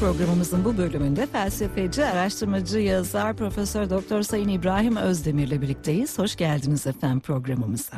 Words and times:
Programımızın 0.00 0.64
bu 0.64 0.78
bölümünde 0.78 1.26
felsefeci, 1.26 2.04
araştırmacı, 2.04 2.78
yazar, 2.78 3.36
Profesör 3.36 3.90
Doktor 3.90 4.22
Sayın 4.22 4.48
İbrahim 4.48 4.96
Özdemir'le 4.96 5.62
birlikteyiz. 5.62 6.18
Hoş 6.18 6.36
geldiniz 6.36 6.86
efendim 6.86 7.20
programımıza. 7.20 7.96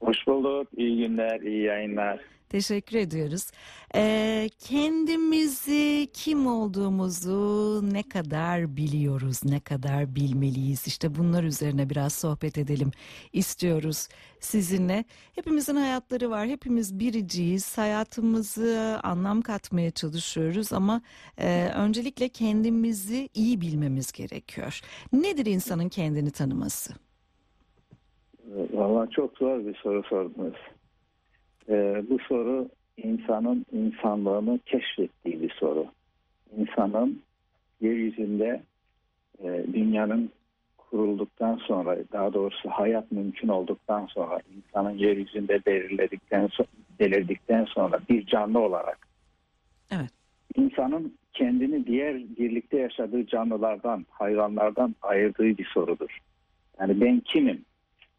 Hoş 0.00 0.26
bulduk. 0.26 0.68
İyi 0.76 0.98
günler, 0.98 1.40
iyi 1.40 1.62
yayınlar. 1.62 2.20
Teşekkür 2.50 2.96
ediyoruz. 2.96 3.50
Ee, 3.94 4.48
kendimizi, 4.58 6.08
kim 6.12 6.46
olduğumuzu 6.46 7.80
ne 7.92 8.02
kadar 8.02 8.76
biliyoruz, 8.76 9.40
ne 9.44 9.60
kadar 9.60 10.14
bilmeliyiz? 10.14 10.86
İşte 10.86 11.14
bunlar 11.14 11.44
üzerine 11.44 11.90
biraz 11.90 12.12
sohbet 12.12 12.58
edelim 12.58 12.90
istiyoruz 13.32 14.08
sizinle. 14.40 15.04
Hepimizin 15.34 15.76
hayatları 15.76 16.30
var, 16.30 16.46
hepimiz 16.46 16.98
biriciyiz. 16.98 17.78
Hayatımızı 17.78 19.00
anlam 19.02 19.42
katmaya 19.42 19.90
çalışıyoruz 19.90 20.72
ama 20.72 21.02
e, 21.38 21.68
öncelikle 21.76 22.28
kendimizi 22.28 23.28
iyi 23.34 23.60
bilmemiz 23.60 24.12
gerekiyor. 24.12 24.80
Nedir 25.12 25.46
insanın 25.46 25.88
kendini 25.88 26.30
tanıması? 26.30 26.94
Valla 28.72 29.10
çok 29.10 29.38
zor 29.38 29.66
bir 29.66 29.74
soru 29.74 30.02
sordunuz. 30.02 30.56
Ee, 31.70 32.02
bu 32.10 32.18
soru 32.18 32.68
insanın 32.96 33.66
insanlığını 33.72 34.58
keşfettiği 34.66 35.42
bir 35.42 35.50
soru. 35.50 35.86
İnsanın 36.56 37.22
yeryüzünde 37.80 38.62
e, 39.44 39.64
dünyanın 39.72 40.30
kurulduktan 40.78 41.56
sonra 41.56 41.96
daha 42.12 42.34
doğrusu 42.34 42.70
hayat 42.70 43.12
mümkün 43.12 43.48
olduktan 43.48 44.06
sonra 44.06 44.40
insanın 44.56 44.98
yeryüzünde 44.98 45.60
belirledikten 45.66 46.48
belirdikten 47.00 47.64
sonra 47.64 48.00
bir 48.08 48.26
canlı 48.26 48.58
olarak 48.58 48.98
evet. 49.90 50.10
insanın 50.56 51.14
kendini 51.32 51.86
diğer 51.86 52.16
birlikte 52.16 52.78
yaşadığı 52.78 53.26
canlılardan, 53.26 54.06
hayvanlardan 54.10 54.94
ayırdığı 55.02 55.58
bir 55.58 55.64
sorudur. 55.64 56.18
Yani 56.80 57.00
ben 57.00 57.20
kimim? 57.20 57.64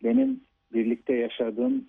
Benim 0.04 0.42
birlikte 0.74 1.14
yaşadığım 1.14 1.86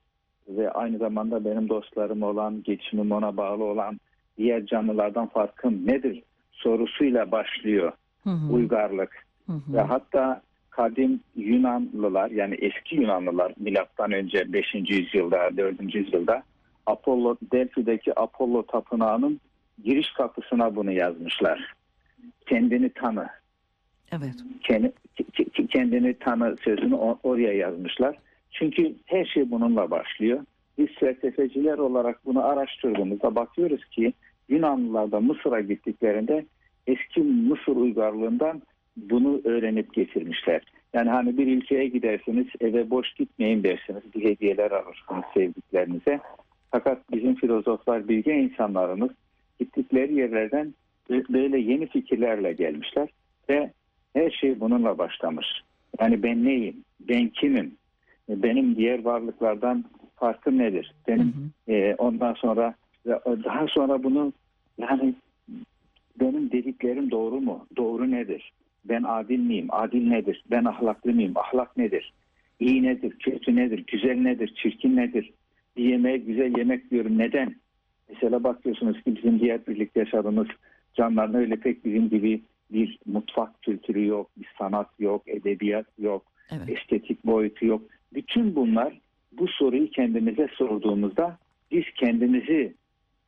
ve 0.48 0.70
aynı 0.70 0.98
zamanda 0.98 1.44
benim 1.44 1.68
dostlarım 1.68 2.22
olan, 2.22 2.62
geçimim 2.62 3.12
ona 3.12 3.36
bağlı 3.36 3.64
olan 3.64 4.00
diğer 4.38 4.66
canlılardan 4.66 5.26
farkım 5.26 5.86
nedir 5.86 6.22
sorusuyla 6.52 7.30
başlıyor 7.32 7.92
Hı 8.24 8.30
hı. 8.30 8.52
uygarlık. 8.52 9.26
Hı 9.46 9.52
hı. 9.52 9.72
Ve 9.72 9.80
hatta 9.80 10.42
kadim 10.70 11.20
Yunanlılar 11.36 12.30
yani 12.30 12.54
eski 12.54 12.96
Yunanlılar 12.96 13.52
milattan 13.58 14.12
önce 14.12 14.52
5. 14.52 14.74
yüzyılda 14.74 15.56
4. 15.56 15.94
yüzyılda 15.94 16.42
Apollo 16.86 17.36
Delphi'deki 17.52 18.20
Apollo 18.20 18.62
tapınağının 18.66 19.40
giriş 19.84 20.12
kapısına 20.12 20.76
bunu 20.76 20.92
yazmışlar. 20.92 21.74
Kendini 22.46 22.90
tanı. 22.90 23.26
Evet. 24.12 24.34
Kendi, 24.62 24.92
ke- 25.18 25.66
kendini 25.66 26.14
tanı 26.18 26.56
sözünü 26.64 26.94
oraya 27.22 27.52
yazmışlar. 27.52 28.16
Çünkü 28.52 28.94
her 29.06 29.24
şey 29.24 29.50
bununla 29.50 29.90
başlıyor. 29.90 30.44
Biz 30.78 30.88
felsefeciler 30.88 31.78
olarak 31.78 32.26
bunu 32.26 32.44
araştırdığımızda 32.44 33.34
bakıyoruz 33.34 33.84
ki 33.84 34.12
Yunanlılar 34.48 35.12
da 35.12 35.20
Mısır'a 35.20 35.60
gittiklerinde 35.60 36.46
eski 36.86 37.20
Mısır 37.20 37.76
uygarlığından 37.76 38.62
bunu 38.96 39.40
öğrenip 39.44 39.94
getirmişler. 39.94 40.62
Yani 40.94 41.10
hani 41.10 41.38
bir 41.38 41.46
ülkeye 41.46 41.88
gidersiniz 41.88 42.46
eve 42.60 42.90
boş 42.90 43.14
gitmeyin 43.14 43.62
dersiniz. 43.64 44.02
Bir 44.14 44.24
hediyeler 44.24 44.70
alırsınız 44.70 45.24
sevdiklerinize. 45.34 46.20
Fakat 46.70 47.12
bizim 47.12 47.34
filozoflar, 47.34 48.08
bilge 48.08 48.34
insanlarımız 48.34 49.10
gittikleri 49.60 50.14
yerlerden 50.14 50.74
böyle 51.10 51.58
yeni 51.58 51.86
fikirlerle 51.86 52.52
gelmişler 52.52 53.08
ve 53.48 53.72
her 54.14 54.30
şey 54.30 54.60
bununla 54.60 54.98
başlamış. 54.98 55.46
Yani 56.00 56.22
ben 56.22 56.44
neyim? 56.44 56.84
Ben 57.00 57.28
kimim? 57.28 57.74
Benim 58.28 58.76
diğer 58.76 59.04
varlıklardan 59.04 59.84
farkım 60.16 60.58
nedir? 60.58 60.94
Benim 61.08 61.34
e, 61.68 61.94
ondan 61.98 62.34
sonra 62.34 62.74
daha 63.26 63.66
sonra 63.66 64.02
bunu 64.02 64.32
yani 64.78 65.14
benim 66.20 66.50
dediklerim 66.52 67.10
doğru 67.10 67.40
mu? 67.40 67.66
Doğru 67.76 68.10
nedir? 68.10 68.52
Ben 68.84 69.02
adil 69.02 69.38
miyim? 69.38 69.66
Adil 69.70 70.08
nedir? 70.08 70.44
Ben 70.50 70.64
ahlaklı 70.64 71.12
mıyım? 71.12 71.32
Ahlak 71.36 71.76
nedir? 71.76 72.12
İyi 72.60 72.82
nedir? 72.82 73.10
Kötü 73.18 73.56
nedir? 73.56 73.84
Güzel 73.86 74.16
nedir? 74.16 74.54
Çirkin 74.62 74.96
nedir? 74.96 75.32
Bir 75.76 75.84
yemeğe 75.84 76.16
güzel 76.16 76.58
yemek 76.58 76.90
diyorum. 76.90 77.18
Neden? 77.18 77.54
Mesela 78.08 78.44
bakıyorsunuz 78.44 79.02
ki 79.02 79.16
bizim 79.16 79.40
diğer 79.40 79.66
birlikte 79.66 80.00
yaşadığımız 80.00 80.46
canlıların 80.94 81.34
öyle 81.34 81.56
pek 81.56 81.84
bizim 81.84 82.08
gibi 82.08 82.42
bir 82.72 82.98
mutfak 83.06 83.62
kültürü 83.62 84.06
yok, 84.06 84.30
bir 84.36 84.48
sanat 84.58 84.88
yok, 84.98 85.22
edebiyat 85.28 85.86
yok, 85.98 86.22
Evet. 86.50 86.68
estetik 86.68 87.26
boyutu 87.26 87.66
yok. 87.66 87.82
Bütün 88.14 88.56
bunlar 88.56 89.00
bu 89.32 89.48
soruyu 89.48 89.90
kendimize 89.90 90.48
sorduğumuzda 90.54 91.38
biz 91.70 91.84
kendimizi 91.94 92.74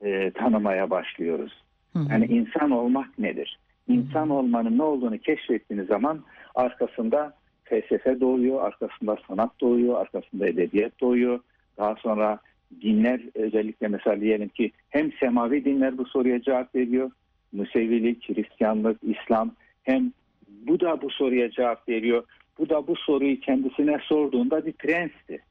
e, 0.04 0.30
tanımaya 0.30 0.90
başlıyoruz. 0.90 1.62
Hı 1.92 1.98
hı. 1.98 2.06
Yani 2.10 2.26
insan 2.26 2.70
olmak 2.70 3.18
nedir? 3.18 3.58
İnsan 3.88 4.30
olmanın 4.30 4.78
ne 4.78 4.82
olduğunu 4.82 5.18
keşfettiğiniz 5.18 5.86
zaman 5.86 6.20
arkasında 6.54 7.34
felsefe 7.64 8.20
doğuyor, 8.20 8.64
arkasında 8.64 9.16
sanat 9.28 9.60
doğuyor, 9.60 10.00
arkasında 10.00 10.48
edebiyat 10.48 11.00
doğuyor. 11.00 11.40
Daha 11.78 11.94
sonra 11.94 12.38
dinler 12.82 13.20
özellikle 13.34 13.88
mesela 13.88 14.20
diyelim 14.20 14.48
ki 14.48 14.70
hem 14.90 15.12
semavi 15.12 15.64
dinler 15.64 15.98
bu 15.98 16.04
soruya 16.04 16.42
cevap 16.42 16.74
veriyor. 16.74 17.10
Musevilik, 17.52 18.28
Hristiyanlık, 18.28 18.98
İslam 19.02 19.50
hem 19.82 20.12
bu 20.48 20.80
da 20.80 21.02
bu 21.02 21.10
soruya 21.10 21.50
cevap 21.50 21.88
veriyor. 21.88 22.24
Bu 22.59 22.69
da 22.69 22.87
bu 22.87 22.97
soruyu 22.97 23.41
kendisine 23.41 23.98
sorduğunda 24.03 24.66
bir 24.66 24.72
prensti. 24.72 25.42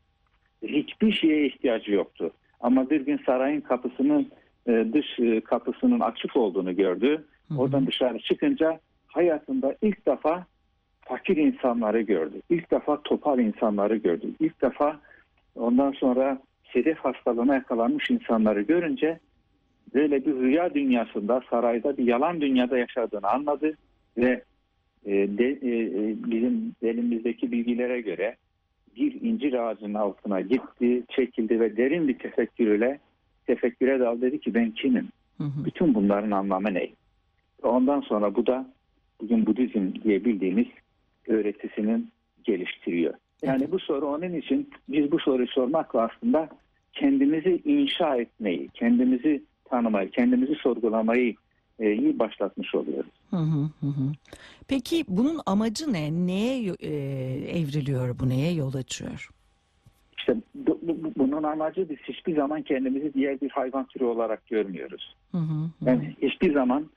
Hiçbir 0.64 1.12
şeye 1.12 1.46
ihtiyacı 1.46 1.92
yoktu. 1.92 2.32
Ama 2.60 2.90
bir 2.90 3.02
gün 3.02 3.20
sarayın 3.26 3.62
kapısının 3.62 4.32
e, 4.68 4.86
dış 4.94 5.20
e, 5.20 5.42
kapısının 5.42 6.00
açık 6.00 6.36
olduğunu 6.36 6.76
gördü. 6.76 7.26
Oradan 7.58 7.88
dışarı 7.88 8.20
çıkınca 8.20 8.80
hayatında 9.08 9.76
ilk 9.82 10.06
defa 10.06 10.46
fakir 11.02 11.38
insanları 11.38 12.02
gördü. 12.02 12.42
İlk 12.50 12.72
defa 12.72 13.02
topal 13.02 13.40
insanları 13.40 13.96
gördü. 13.98 14.28
İlk 14.40 14.62
defa 14.62 15.00
ondan 15.56 15.92
sonra 15.92 16.42
sedef 16.74 16.98
hastalığına 16.98 17.56
yakalanmış 17.56 18.10
insanları 18.10 18.62
görünce 18.62 19.20
böyle 19.94 20.26
bir 20.26 20.34
rüya 20.34 20.74
dünyasında 20.74 21.42
sarayda 21.50 21.98
bir 21.98 22.08
yalan 22.08 22.42
dünyada 22.42 22.78
yaşadığını 22.78 23.30
anladı 23.30 23.78
ve 24.18 24.44
de, 25.06 25.46
e, 25.46 25.70
e, 25.82 26.16
bizim 26.32 26.76
elimizdeki 26.82 27.52
bilgilere 27.52 28.02
göre 28.02 28.36
bir 28.96 29.22
incir 29.22 29.54
ağacının 29.54 29.94
altına 29.94 30.42
gitti, 30.42 31.04
çekildi 31.10 31.60
ve 31.60 31.78
derin 31.78 32.08
bir 32.08 32.20
tefekkürüyle 32.20 33.00
tefekküre 33.48 34.00
dal 34.00 34.22
dedi 34.22 34.40
ki 34.40 34.54
ben 34.54 34.72
kimim? 34.72 35.08
Hı 35.38 35.44
hı. 35.44 35.66
Bütün 35.66 35.94
bunların 35.96 36.32
anlamı 36.32 36.74
ne? 36.74 36.90
Ondan 37.64 38.02
sonra 38.02 38.36
bu 38.36 38.48
da 38.48 38.68
bugün 39.22 39.46
Budizm 39.46 39.94
diye 40.04 40.26
bildiğimiz 40.26 40.68
öğretisinin 41.28 42.10
geliştiriyor. 42.44 43.14
Yani 43.42 43.72
bu 43.72 43.80
soru 43.80 44.06
onun 44.06 44.34
için 44.34 44.70
biz 44.90 45.12
bu 45.12 45.20
soruyu 45.20 45.48
sormakla 45.48 46.02
aslında 46.02 46.50
kendimizi 46.94 47.62
inşa 47.66 48.16
etmeyi, 48.16 48.70
kendimizi 48.74 49.44
tanımayı, 49.66 50.10
kendimizi 50.10 50.56
sorgulamayı 50.56 51.36
iyi 51.80 52.20
başlatmış 52.20 52.76
oluyoruz. 52.76 53.12
Hı 53.30 53.38
hı. 53.38 53.70
Peki 54.68 55.06
bunun 55.08 55.40
amacı 55.46 55.94
ne? 55.94 56.12
Neye 56.28 56.74
e, 56.80 56.90
evriliyor 57.60 58.20
bu? 58.20 58.30
Neye 58.30 58.54
yol 58.54 58.74
açıyor? 58.74 59.30
İşte 60.18 60.36
bu, 60.56 60.80
bu- 60.82 61.04
bu- 61.04 61.14
bunun 61.18 61.44
amacı 61.44 61.90
biz 61.90 61.98
hiçbir 61.98 62.36
zaman 62.36 62.62
kendimizi 62.62 63.14
diğer 63.14 63.42
bir 63.42 63.50
hayvan 63.50 63.86
türü 63.86 64.04
olarak 64.06 64.48
görmüyoruz. 64.48 65.16
Hı 65.32 65.38
hı 65.38 65.42
hı. 65.42 65.70
Yani 65.90 66.16
hiçbir 66.22 66.54
zaman 66.54 66.90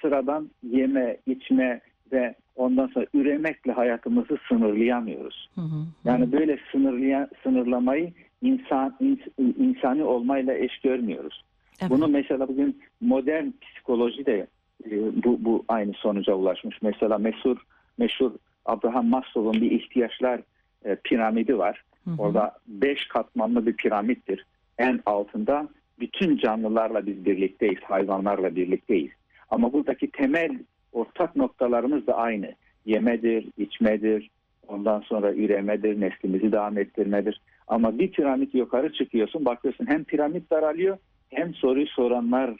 sıradan 0.00 0.50
yeme, 0.70 1.16
içme 1.26 1.80
ve 2.12 2.34
ondan 2.56 2.86
sonra 2.86 3.06
üremekle 3.14 3.72
hayatımızı 3.72 4.38
sınırlayamıyoruz. 4.48 5.48
Hı 5.54 5.60
hı 5.60 5.64
hı. 5.64 5.84
Yani 6.04 6.32
böyle 6.32 6.58
sınırlayan, 6.72 7.28
sınırlamayı 7.42 8.12
insan 8.42 8.96
ins- 9.00 9.54
insani 9.58 10.04
olmayla 10.04 10.54
eş 10.54 10.78
görmüyoruz. 10.78 11.44
Evet. 11.80 11.90
Bunu 11.90 12.08
mesela 12.08 12.48
bugün 12.48 12.82
modern 13.00 13.46
psikoloji 13.62 14.26
de 14.26 14.46
e, 14.90 14.90
bu, 15.24 15.44
bu 15.44 15.64
aynı 15.68 15.92
sonuca 15.92 16.34
ulaşmış. 16.34 16.82
Mesela 16.82 17.18
meşhur 17.18 17.56
meşhur 17.98 18.32
Abraham 18.64 19.06
Maslow'un 19.06 19.62
bir 19.62 19.70
ihtiyaçlar 19.70 20.40
e, 20.84 20.96
piramidi 20.96 21.58
var. 21.58 21.84
Hı 22.04 22.10
hı. 22.10 22.14
Orada 22.18 22.58
beş 22.66 23.08
katmanlı 23.08 23.66
bir 23.66 23.72
piramittir. 23.72 24.46
En 24.78 25.00
altında 25.06 25.68
bütün 26.00 26.36
canlılarla 26.36 27.06
biz 27.06 27.24
birlikteyiz, 27.24 27.80
hayvanlarla 27.82 28.56
birlikteyiz. 28.56 29.10
Ama 29.50 29.72
buradaki 29.72 30.10
temel 30.10 30.58
ortak 30.92 31.36
noktalarımız 31.36 32.06
da 32.06 32.16
aynı. 32.16 32.54
Yemedir, 32.86 33.46
içmedir, 33.58 34.30
ondan 34.68 35.00
sonra 35.00 35.34
üremedir, 35.34 36.00
neslimizi 36.00 36.52
devam 36.52 36.78
ettirmedir. 36.78 37.40
Ama 37.68 37.98
bir 37.98 38.12
piramit 38.12 38.54
yukarı 38.54 38.92
çıkıyorsun, 38.92 39.44
bakıyorsun 39.44 39.86
hem 39.86 40.04
piramit 40.04 40.50
daralıyor 40.50 40.98
hem 41.34 41.54
soruyu 41.54 41.86
soranlar 41.86 42.50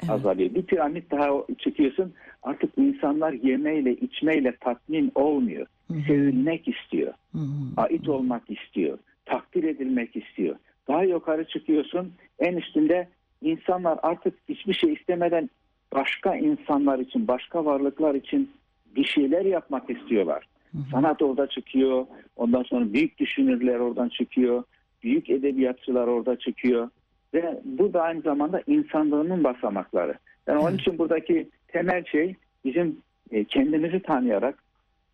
Evet. 0.00 0.10
azalıyor. 0.10 0.54
Bir 0.54 0.62
piramit 0.62 1.10
daha 1.10 1.28
çıkıyorsun 1.58 2.12
artık 2.42 2.72
insanlar 2.78 3.32
yemeyle 3.32 3.92
içmeyle 3.96 4.56
tatmin 4.60 5.12
olmuyor. 5.14 5.66
Hı 5.88 5.94
hı. 5.94 6.02
Sevilmek 6.06 6.68
istiyor. 6.68 7.12
Hı 7.32 7.38
hı. 7.38 7.64
Ait 7.76 8.08
olmak 8.08 8.42
istiyor. 8.50 8.98
Takdir 9.26 9.64
edilmek 9.64 10.16
istiyor. 10.16 10.56
Daha 10.88 11.04
yukarı 11.04 11.44
çıkıyorsun 11.48 12.12
en 12.38 12.56
üstünde 12.56 13.08
insanlar 13.42 13.98
artık 14.02 14.34
hiçbir 14.48 14.74
şey 14.74 14.92
istemeden 14.92 15.50
başka 15.92 16.36
insanlar 16.36 16.98
için, 16.98 17.28
başka 17.28 17.64
varlıklar 17.64 18.14
için 18.14 18.50
bir 18.96 19.04
şeyler 19.04 19.44
yapmak 19.44 19.90
istiyorlar. 19.90 20.46
Hı 20.72 20.78
hı. 20.78 20.82
Sanat 20.90 21.22
orada 21.22 21.46
çıkıyor. 21.46 22.06
Ondan 22.36 22.62
sonra 22.62 22.92
büyük 22.92 23.18
düşünürler 23.18 23.78
oradan 23.78 24.08
çıkıyor. 24.08 24.64
Büyük 25.02 25.30
edebiyatçılar 25.30 26.06
orada 26.06 26.38
çıkıyor. 26.38 26.88
Ve 27.34 27.60
bu 27.64 27.92
da 27.92 28.02
aynı 28.02 28.20
zamanda 28.20 28.62
insanlığının 28.66 29.44
basamakları. 29.44 30.14
Yani 30.46 30.58
onun 30.58 30.76
için 30.76 30.98
buradaki 30.98 31.48
temel 31.68 32.04
şey 32.04 32.36
bizim 32.64 32.96
e, 33.30 33.44
kendimizi 33.44 34.00
tanıyarak, 34.00 34.62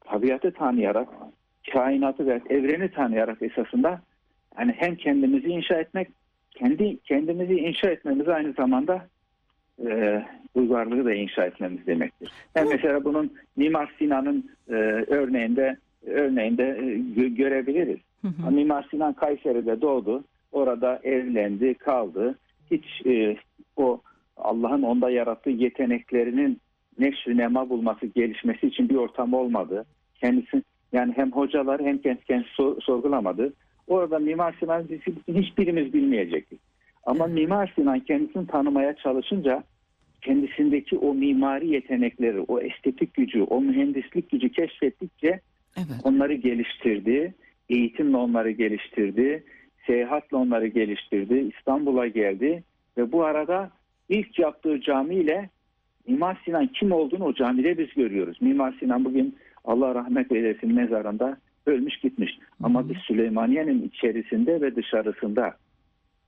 tabiatı 0.00 0.52
tanıyarak, 0.52 1.08
kainatı 1.72 2.26
ve 2.26 2.40
evreni 2.50 2.90
tanıyarak 2.90 3.42
esasında 3.42 4.00
yani 4.58 4.74
hem 4.76 4.96
kendimizi 4.96 5.48
inşa 5.48 5.74
etmek, 5.74 6.08
kendi 6.50 6.98
kendimizi 6.98 7.54
inşa 7.54 7.90
etmemiz 7.90 8.28
aynı 8.28 8.52
zamanda 8.52 9.06
e, 9.86 10.22
uygarlığı 10.54 11.04
da 11.04 11.14
inşa 11.14 11.44
etmemiz 11.44 11.86
demektir. 11.86 12.32
Yani 12.54 12.68
mesela 12.68 13.04
bunun 13.04 13.32
Mimar 13.56 13.94
Sinan'ın 13.98 14.50
e, 14.68 14.74
örneğinde 15.06 15.76
örneğinde 16.06 16.64
e, 16.64 16.82
gö- 17.20 17.34
görebiliriz. 17.34 17.98
Hı 18.22 18.28
hı. 18.28 18.50
Mimar 18.50 18.86
Sinan 18.90 19.12
Kayseri'de 19.12 19.80
doğdu. 19.80 20.24
Orada 20.52 21.00
evlendi, 21.02 21.74
kaldı. 21.74 22.38
Hiç 22.70 22.84
e, 23.06 23.36
o 23.76 24.00
Allah'ın 24.36 24.82
onda 24.82 25.10
yarattığı 25.10 25.50
yeteneklerinin 25.50 26.60
neşri 26.98 27.36
nema 27.36 27.68
bulması, 27.68 28.06
gelişmesi 28.06 28.66
için 28.66 28.88
bir 28.88 28.96
ortam 28.96 29.34
olmadı. 29.34 29.84
Kendisi 30.14 30.62
yani 30.92 31.12
hem 31.16 31.32
hocalar 31.32 31.80
hem 31.80 31.98
kendi 31.98 32.24
kendisi 32.24 32.50
sor- 32.54 32.80
sorgulamadı. 32.80 33.52
Orada 33.86 34.18
Mimar 34.18 34.56
Sinan 34.60 34.88
hiçbirimiz 35.28 35.92
bilmeyecektik. 35.92 36.60
Ama 37.04 37.26
Mimar 37.26 37.72
Sinan 37.76 38.00
kendisini 38.00 38.46
tanımaya 38.46 38.96
çalışınca 38.96 39.62
kendisindeki 40.22 40.98
o 40.98 41.14
mimari 41.14 41.68
yetenekleri, 41.68 42.40
o 42.40 42.60
estetik 42.60 43.14
gücü, 43.14 43.42
o 43.42 43.60
mühendislik 43.60 44.30
gücü 44.30 44.48
keşfettikçe 44.52 45.40
Evet. 45.76 46.00
onları 46.04 46.34
geliştirdi. 46.34 47.34
Eğitimle 47.68 48.16
onları 48.16 48.50
geliştirdi. 48.50 49.44
Seyahatle 49.88 50.36
onları 50.36 50.66
geliştirdi. 50.66 51.52
İstanbul'a 51.56 52.06
geldi. 52.06 52.62
Ve 52.98 53.12
bu 53.12 53.24
arada 53.24 53.70
ilk 54.08 54.38
yaptığı 54.38 54.80
camiyle 54.80 55.50
Mimar 56.06 56.38
Sinan 56.44 56.66
kim 56.66 56.92
olduğunu 56.92 57.24
o 57.24 57.34
camide 57.34 57.78
biz 57.78 57.94
görüyoruz. 57.94 58.42
Mimar 58.42 58.76
Sinan 58.80 59.04
bugün 59.04 59.36
Allah 59.64 59.94
rahmet 59.94 60.32
eylesin 60.32 60.74
mezarında 60.74 61.36
ölmüş 61.66 61.96
gitmiş. 61.96 62.38
Ama 62.62 62.88
biz 62.88 62.96
Süleymaniye'nin 62.96 63.82
içerisinde 63.82 64.60
ve 64.60 64.76
dışarısında 64.76 65.54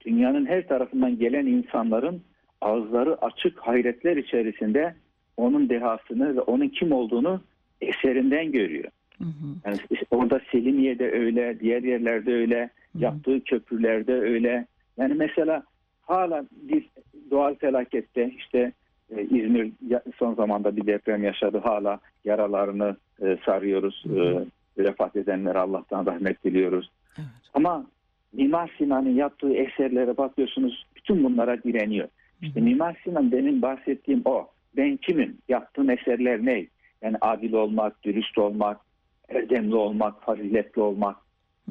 dünyanın 0.07 0.47
her 0.47 0.69
tarafından 0.69 1.19
gelen 1.19 1.47
insanların 1.47 2.23
ağızları 2.61 3.25
açık 3.25 3.59
hayretler 3.59 4.17
içerisinde 4.17 4.95
onun 5.37 5.69
dehasını 5.69 6.37
ve 6.37 6.41
onun 6.41 6.69
kim 6.69 6.93
olduğunu 6.93 7.41
eserinden 7.81 8.53
görüyor. 8.53 8.91
Hı 9.19 9.25
hı. 9.25 9.47
Yani 9.65 9.77
orada 10.11 10.41
Selimiye'de 10.53 11.11
öyle, 11.11 11.61
diğer 11.61 11.83
yerlerde 11.83 12.35
öyle, 12.35 12.71
yaptığı 12.95 13.45
köprülerde 13.45 14.15
öyle. 14.15 14.67
Yani 14.99 15.15
mesela 15.15 15.63
hala 16.03 16.45
bir 16.53 16.89
doğal 17.31 17.55
felakette 17.55 18.31
işte 18.39 18.73
e, 19.17 19.23
İzmir 19.23 19.73
son 20.19 20.35
zamanda 20.35 20.77
bir 20.77 20.87
deprem 20.87 21.25
yaşadı. 21.25 21.59
Hala 21.59 22.01
yaralarını 22.25 22.97
e, 23.23 23.39
sarıyoruz. 23.45 24.05
E, 24.07 24.45
vefat 24.79 25.17
edenlere 25.17 25.59
Allah'tan 25.59 26.07
rahmet 26.07 26.45
diliyoruz. 26.45 26.91
Evet. 27.19 27.29
Ama 27.55 27.87
Mimar 28.33 28.75
Sinan'ın 28.79 29.15
yaptığı 29.15 29.55
eserlere 29.55 30.17
bakıyorsunuz 30.17 30.87
bütün 30.97 31.25
bunlara 31.25 31.63
direniyor. 31.63 32.09
İşte 32.43 32.61
Mimar 32.61 33.01
Sinan 33.05 33.33
benim 33.33 33.63
bahsettiğim 33.63 34.23
o. 34.25 34.47
Ben 34.77 34.97
kimim? 34.97 35.39
Yaptığım 35.49 35.91
eserler 35.91 36.45
ne? 36.45 36.67
Yani 37.03 37.17
adil 37.21 37.53
olmak, 37.53 38.03
dürüst 38.03 38.39
olmak, 38.39 38.81
erdemli 39.29 39.75
olmak, 39.75 40.23
faziletli 40.23 40.83
olmak. 40.83 41.17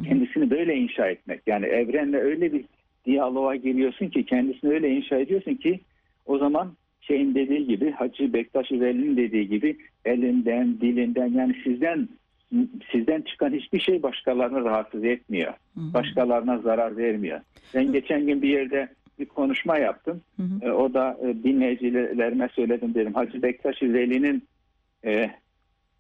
Kendisini 0.04 0.50
böyle 0.50 0.76
inşa 0.76 1.08
etmek. 1.08 1.42
Yani 1.48 1.66
evrenle 1.66 2.18
öyle 2.18 2.54
bir 2.54 2.66
diyaloğa 3.06 3.56
giriyorsun 3.56 4.08
ki 4.08 4.26
kendisini 4.26 4.74
öyle 4.74 4.90
inşa 4.90 5.18
ediyorsun 5.18 5.56
ki 5.56 5.80
o 6.26 6.38
zaman 6.38 6.74
şeyin 7.02 7.36
dediği 7.36 7.68
gibi 7.68 7.92
Hacı 7.92 8.34
Bektaş 8.34 8.72
Veli'nin 8.72 9.18
dediği 9.18 9.50
gibi 9.50 9.78
elinden, 10.06 10.82
dilinden 10.82 11.28
yani 11.28 11.56
sizden 11.64 12.10
sizden 12.92 13.22
çıkan 13.22 13.54
hiçbir 13.54 13.80
şey 13.80 14.04
başkalarını 14.04 14.64
rahatsız 14.64 15.04
etmiyor. 15.04 15.54
Hı 15.76 15.82
hı. 15.82 15.94
Başkalarına 15.94 16.58
zarar 16.58 16.98
vermiyor. 16.98 17.40
Ben 17.76 17.92
geçen 17.92 18.28
gün 18.28 18.42
bir 18.42 18.50
yerde 18.50 18.90
bir 19.20 19.26
konuşma 19.26 19.78
yaptım. 19.78 20.22
E, 20.62 20.72
o 20.72 20.94
da 20.94 21.18
e, 21.24 21.44
dinleyicilerime 21.44 22.50
söyledim 22.56 22.94
dedim. 22.94 23.14
Hacı 23.14 23.42
Bektaş 23.42 23.84
Veli'nin 23.84 24.44
e, 25.06 25.32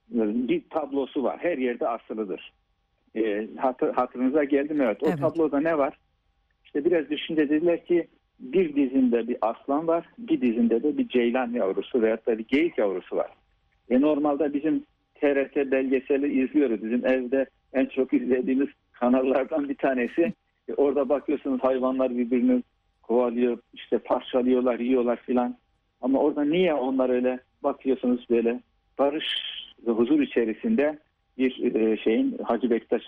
bir 0.09 0.61
tablosu 0.69 1.23
var. 1.23 1.37
Her 1.41 1.57
yerde 1.57 1.87
asılıdır. 1.87 2.53
E, 3.15 3.47
hatır, 3.57 3.93
hatırınıza 3.93 4.43
geldi 4.43 4.73
mi? 4.73 4.83
Evet. 4.83 5.03
O 5.03 5.07
Evet. 5.07 5.19
tabloda 5.19 5.59
ne 5.59 5.77
var? 5.77 5.97
İşte 6.65 6.85
biraz 6.85 7.09
düşünce 7.09 7.49
dediler 7.49 7.85
ki 7.85 8.07
bir 8.39 8.75
dizinde 8.75 9.27
bir 9.27 9.37
aslan 9.41 9.87
var, 9.87 10.05
bir 10.17 10.41
dizinde 10.41 10.83
de 10.83 10.97
bir 10.97 11.07
ceylan 11.07 11.51
yavrusu 11.51 12.01
veyahut 12.01 12.27
da 12.27 12.37
bir 12.37 12.47
geyik 12.47 12.77
yavrusu 12.77 13.15
var. 13.15 13.31
E 13.89 14.01
normalde 14.01 14.53
bizim 14.53 14.83
TRT 15.15 15.55
belgeseli 15.71 16.43
izliyoruz. 16.43 16.83
Bizim 16.83 17.05
evde 17.05 17.45
en 17.73 17.85
çok 17.85 18.13
izlediğimiz 18.13 18.67
kanallardan 18.91 19.69
bir 19.69 19.75
tanesi. 19.75 20.33
E, 20.69 20.73
orada 20.73 21.09
bakıyorsunuz 21.09 21.63
hayvanlar 21.63 22.17
birbirini 22.17 22.63
kovalıyor, 23.03 23.57
işte 23.73 23.97
parçalıyorlar, 23.97 24.79
yiyorlar 24.79 25.17
filan. 25.17 25.57
Ama 26.01 26.19
orada 26.19 26.43
niye 26.43 26.73
onlar 26.73 27.09
öyle 27.09 27.39
bakıyorsunuz 27.63 28.25
böyle 28.29 28.59
barış 28.99 29.25
ve 29.87 29.91
huzur 29.91 30.19
içerisinde 30.21 30.99
bir 31.39 31.75
e, 31.75 31.97
şeyin 31.97 32.37
Hacı 32.43 32.69
Bektaş 32.69 33.01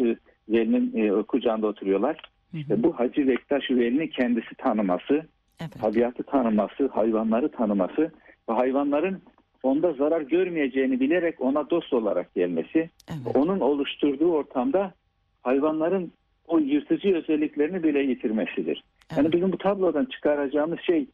Veli'nin 0.49 1.19
e, 1.19 1.23
kucağında 1.23 1.67
oturuyorlar. 1.67 2.17
Hı 2.51 2.57
hı. 2.57 2.83
Bu 2.83 2.99
Hacı 2.99 3.27
Bektaş 3.27 3.71
Veli'nin 3.71 4.07
kendisi 4.07 4.55
tanıması, 4.57 5.25
Evet. 5.61 5.73
tabiatı 5.81 6.23
tanıması, 6.23 6.87
hayvanları 6.87 7.51
tanıması 7.51 8.11
ve 8.49 8.53
hayvanların 8.53 9.21
onda 9.63 9.93
zarar 9.93 10.21
görmeyeceğini 10.21 10.99
bilerek 10.99 11.41
ona 11.41 11.69
dost 11.69 11.93
olarak 11.93 12.35
gelmesi, 12.35 12.89
Evet. 13.09 13.35
onun 13.35 13.59
oluşturduğu 13.59 14.31
ortamda 14.31 14.93
hayvanların 15.41 16.11
o 16.47 16.59
yırtıcı 16.59 17.15
özelliklerini 17.15 17.83
bile 17.83 17.99
yitirmesidir. 17.99 18.83
Yani 19.11 19.21
Evet. 19.21 19.33
bizim 19.33 19.51
bu 19.51 19.57
tablodan 19.57 20.05
çıkaracağımız 20.05 20.79
şey 20.79 21.05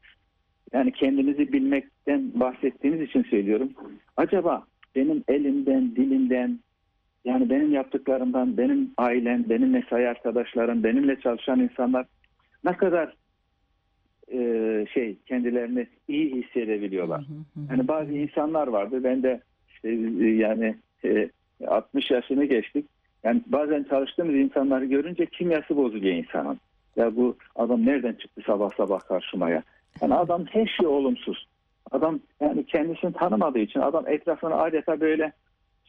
yani 0.74 0.92
kendimizi 0.92 1.54
bilmekten 1.54 2.32
bahsettiğimiz 2.40 3.02
için 3.02 3.24
söylüyorum. 3.24 3.74
Acaba 4.18 4.66
benim 4.96 5.24
elimden, 5.28 5.96
dilimden 5.96 6.60
yani 7.28 7.50
benim 7.50 7.74
yaptıklarımdan 7.74 8.58
benim 8.58 8.92
ailem, 8.98 9.50
benim 9.50 9.70
mesai 9.70 10.08
arkadaşlarım, 10.08 10.84
benimle 10.84 11.20
çalışan 11.20 11.60
insanlar 11.60 12.06
ne 12.64 12.78
kadar 12.78 13.14
e, 14.32 14.40
şey 14.94 15.18
kendilerini 15.26 15.88
iyi 16.08 16.36
hissedebiliyorlar. 16.36 17.26
Yani 17.70 17.88
bazı 17.88 18.14
insanlar 18.14 18.68
vardı. 18.68 19.04
Ben 19.04 19.24
de 19.24 19.42
işte 19.70 19.90
e, 19.90 20.28
yani 20.36 20.76
e, 21.06 21.30
60 21.68 22.12
yaşını 22.12 22.46
geçtik. 22.46 22.86
Yani 23.24 23.42
bazen 23.46 23.84
çalıştığımız 23.84 24.36
insanları 24.36 24.86
görünce 24.86 25.26
kimyası 25.26 25.78
bozuluyor 25.78 26.16
insanın. 26.16 26.60
Ya 26.96 27.16
bu 27.16 27.38
adam 27.56 27.86
nereden 27.86 28.14
çıktı 28.14 28.42
sabah 28.46 28.70
sabah 28.78 29.00
karşıma 29.00 29.50
ya? 29.50 29.64
Yani 30.02 30.14
adam 30.14 30.46
her 30.46 30.66
şey 30.68 30.88
olumsuz. 30.88 31.48
Adam 31.92 32.20
yani 32.42 32.66
kendisini 32.66 33.14
tanımadığı 33.14 33.60
için 33.60 33.80
adam 33.80 34.08
etrafına 34.08 34.56
adeta 34.56 35.00
böyle 35.00 35.32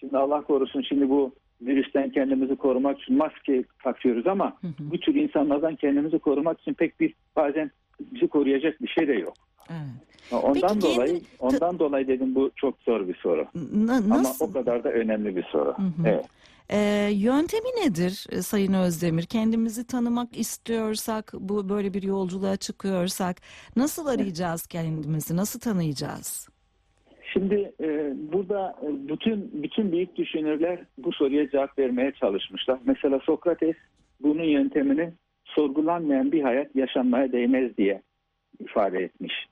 şimdi 0.00 0.16
Allah 0.18 0.42
korusun 0.42 0.82
şimdi 0.82 1.08
bu 1.10 1.32
virüsten 1.62 2.10
kendimizi 2.10 2.56
korumak 2.56 3.00
için 3.00 3.16
maske 3.16 3.64
takıyoruz 3.84 4.26
ama 4.26 4.56
Hı 4.60 4.66
hı. 4.66 4.90
bu 4.90 5.00
tür 5.00 5.14
insanlardan 5.14 5.76
kendimizi 5.76 6.18
korumak 6.18 6.60
için 6.60 6.74
pek 6.74 7.00
bir 7.00 7.14
bazen 7.36 7.70
bizi 8.00 8.28
koruyacak 8.28 8.82
bir 8.82 8.88
şey 8.88 9.08
de 9.08 9.12
yok. 9.12 9.34
Evet. 9.70 10.42
Ondan 10.42 10.74
Peki 10.74 10.80
dolayı 10.82 11.12
kendi- 11.12 11.24
ondan 11.38 11.78
dolayı 11.78 12.08
dedim 12.08 12.34
bu 12.34 12.50
çok 12.56 12.74
zor 12.82 13.08
bir 13.08 13.14
soru. 13.14 13.46
Na- 13.72 13.94
Ama 13.96 14.18
nasıl? 14.22 14.44
o 14.50 14.52
kadar 14.52 14.84
da 14.84 14.92
önemli 14.92 15.36
bir 15.36 15.42
soru. 15.42 15.74
Hı 15.76 15.82
hı. 15.82 16.06
Evet. 16.08 16.26
Ee, 16.70 17.10
yöntemi 17.12 17.68
nedir 17.84 18.26
e, 18.30 18.42
Sayın 18.42 18.72
Özdemir? 18.72 19.22
Kendimizi 19.22 19.86
tanımak 19.86 20.36
istiyorsak, 20.38 21.32
bu 21.38 21.68
böyle 21.68 21.94
bir 21.94 22.02
yolculuğa 22.02 22.56
çıkıyorsak 22.56 23.36
nasıl 23.76 24.06
arayacağız 24.06 24.66
kendimizi? 24.66 25.36
Nasıl 25.36 25.60
tanıyacağız? 25.60 26.48
Şimdi 27.32 27.72
e, 27.80 28.14
burada 28.32 28.76
e, 28.82 29.08
bütün 29.08 29.62
bütün 29.62 29.92
büyük 29.92 30.16
düşünürler 30.16 30.78
bu 30.98 31.12
soruya 31.12 31.50
cevap 31.50 31.78
vermeye 31.78 32.12
çalışmışlar. 32.12 32.78
Mesela 32.84 33.20
Sokrates 33.20 33.76
bunun 34.20 34.44
yöntemini 34.44 35.12
sorgulanmayan 35.44 36.32
bir 36.32 36.42
hayat 36.42 36.76
yaşanmaya 36.76 37.32
değmez 37.32 37.76
diye 37.76 38.02
ifade 38.60 38.98
etmiş. 38.98 39.46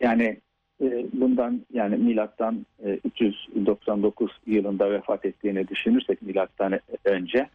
Yani 0.00 0.36
e, 0.82 1.06
bundan 1.12 1.60
yani 1.72 1.96
milattan 1.96 2.66
e, 2.84 2.98
399 3.04 4.32
yılında 4.46 4.90
vefat 4.90 5.24
ettiğini 5.24 5.68
düşünürsek 5.68 6.22
milattan 6.22 6.80
önce 7.04 7.48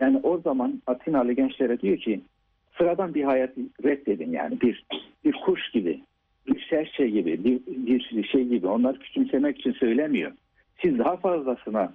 yani 0.00 0.20
o 0.22 0.38
zaman 0.38 0.82
Atinalı 0.86 1.32
gençlere 1.32 1.80
diyor 1.80 1.98
ki 1.98 2.20
sıradan 2.78 3.14
bir 3.14 3.24
hayat 3.24 3.50
reddedin 3.84 4.32
yani 4.32 4.60
bir 4.60 4.84
bir 5.24 5.32
kuş 5.32 5.70
gibi 5.70 6.00
bir 6.48 6.66
serçe 6.70 7.08
gibi 7.08 7.44
bir, 7.44 7.60
bir 8.16 8.24
şey 8.24 8.44
gibi 8.44 8.66
onlar 8.66 8.98
küçümsemek 8.98 9.58
için 9.58 9.72
söylemiyor. 9.72 10.32
Siz 10.82 10.98
daha 10.98 11.16
fazlasına 11.16 11.92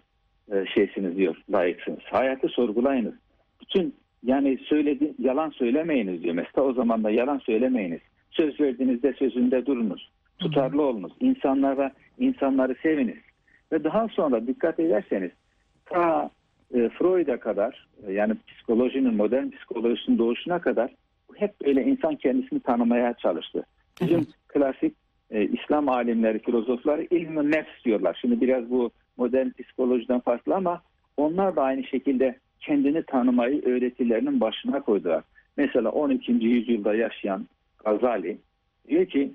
e, 0.51 0.65
şeysiniz 0.65 1.17
diyor 1.17 1.35
layıksınız. 1.51 1.99
Hayatı 2.03 2.47
sorgulayınız. 2.47 3.13
Bütün 3.61 3.95
yani 4.23 4.57
söyledi 4.57 5.13
yalan 5.19 5.49
söylemeyiniz 5.49 6.23
diyor. 6.23 6.35
Mesela 6.35 6.67
o 6.67 6.73
zaman 6.73 7.03
da 7.03 7.09
yalan 7.09 7.37
söylemeyiniz. 7.37 7.99
Söz 8.31 8.59
verdiğinizde 8.59 9.13
sözünde 9.13 9.65
durunuz. 9.65 10.11
Tutarlı 10.39 10.81
olunuz. 10.81 11.13
İnsanlara 11.19 11.91
insanları 12.19 12.75
seviniz. 12.83 13.17
Ve 13.71 13.83
daha 13.83 14.07
sonra 14.07 14.47
dikkat 14.47 14.79
ederseniz 14.79 15.31
ta 15.85 16.29
e, 16.73 16.89
Freud'a 16.89 17.39
kadar 17.39 17.87
e, 18.07 18.13
yani 18.13 18.33
psikolojinin 18.47 19.13
modern 19.13 19.49
psikolojisinin 19.49 20.17
doğuşuna 20.17 20.61
kadar 20.61 20.91
hep 21.35 21.51
böyle 21.65 21.83
insan 21.83 22.15
kendisini 22.15 22.59
tanımaya 22.59 23.13
çalıştı. 23.13 23.63
Bizim 24.01 24.17
evet. 24.17 24.27
klasik 24.47 24.95
e, 25.31 25.47
İslam 25.47 25.89
alimleri, 25.89 26.39
filozofları 26.39 27.07
ilmi 27.11 27.51
nefs 27.51 27.83
diyorlar. 27.85 28.17
Şimdi 28.21 28.41
biraz 28.41 28.69
bu 28.69 28.91
modern 29.17 29.49
psikolojiden 29.49 30.19
farklı 30.19 30.55
ama 30.55 30.81
onlar 31.17 31.55
da 31.55 31.61
aynı 31.61 31.83
şekilde 31.83 32.39
kendini 32.59 33.03
tanımayı 33.03 33.65
öğretilerinin 33.65 34.41
başına 34.41 34.81
koydular. 34.81 35.23
Mesela 35.57 35.89
12. 35.89 36.31
yüzyılda 36.31 36.95
yaşayan 36.95 37.47
Gazali 37.85 38.37
diyor 38.87 39.05
ki 39.05 39.33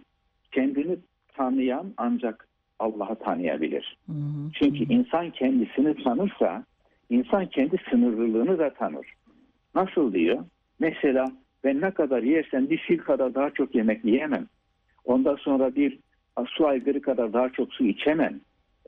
kendini 0.53 0.97
tanıyan 1.35 1.93
ancak 1.97 2.49
Allah'ı 2.79 3.15
tanıyabilir. 3.15 3.99
Hı 4.07 4.13
hı. 4.13 4.51
Çünkü 4.55 4.93
insan 4.93 5.31
kendisini 5.31 6.05
tanırsa 6.05 6.65
insan 7.11 7.47
kendi 7.47 7.77
sınırlılığını 7.91 8.59
da 8.59 8.75
tanır. 8.75 9.07
Nasıl 9.75 10.13
diyor? 10.13 10.45
Mesela 10.79 11.33
ben 11.65 11.81
ne 11.81 11.91
kadar 11.91 12.23
yersem 12.23 12.71
bir 12.71 12.79
fil 12.79 12.99
kadar 12.99 13.35
daha 13.35 13.51
çok 13.51 13.75
yemek 13.75 14.05
yiyemem. 14.05 14.47
Ondan 15.05 15.37
sonra 15.37 15.75
bir 15.75 15.99
su 16.47 16.67
aygırı 16.67 17.03
kadar 17.03 17.33
daha 17.33 17.49
çok 17.49 17.75
su 17.75 17.85
içemem. 17.85 18.41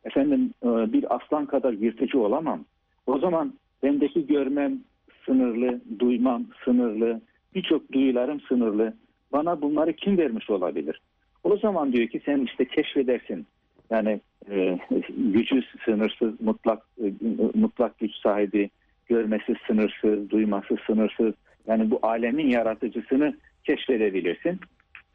Efendim 0.05 0.51
e, 0.63 0.67
bir 0.67 1.17
aslan 1.17 1.47
kadar 1.47 1.73
yırtıcı 1.73 2.21
olamam. 2.21 2.65
O 3.07 3.19
zaman 3.19 3.55
bendeki 3.83 4.27
görmem 4.27 4.79
sınırlı, 5.27 5.81
duymam 5.99 6.47
sınırlı, 6.65 7.21
birçok 7.55 7.93
duyularım 7.93 8.41
sınırlı. 8.41 8.95
Bana 9.33 9.63
bunları 9.63 9.93
kim 9.93 10.19
vermiş 10.19 10.51
olabilir? 10.51 11.01
O 11.45 11.57
zaman 11.57 11.93
diyor 11.93 12.09
ki 12.09 12.21
sen 12.25 12.39
işte 12.39 12.65
keşfedersin. 12.65 13.47
Yani 13.91 14.21
e, 14.51 14.79
gücü 15.17 15.63
sınırsız, 15.85 16.41
mutlak 16.41 16.83
e, 17.05 17.13
mutlak 17.55 17.99
güç 17.99 18.15
sahibi, 18.15 18.71
görmesi 19.07 19.55
sınırsız, 19.67 20.31
duyması 20.31 20.77
sınırsız. 20.87 21.35
Yani 21.67 21.91
bu 21.91 21.99
alemin 22.03 22.49
yaratıcısını 22.49 23.37
keşfedebilirsin. 23.65 24.61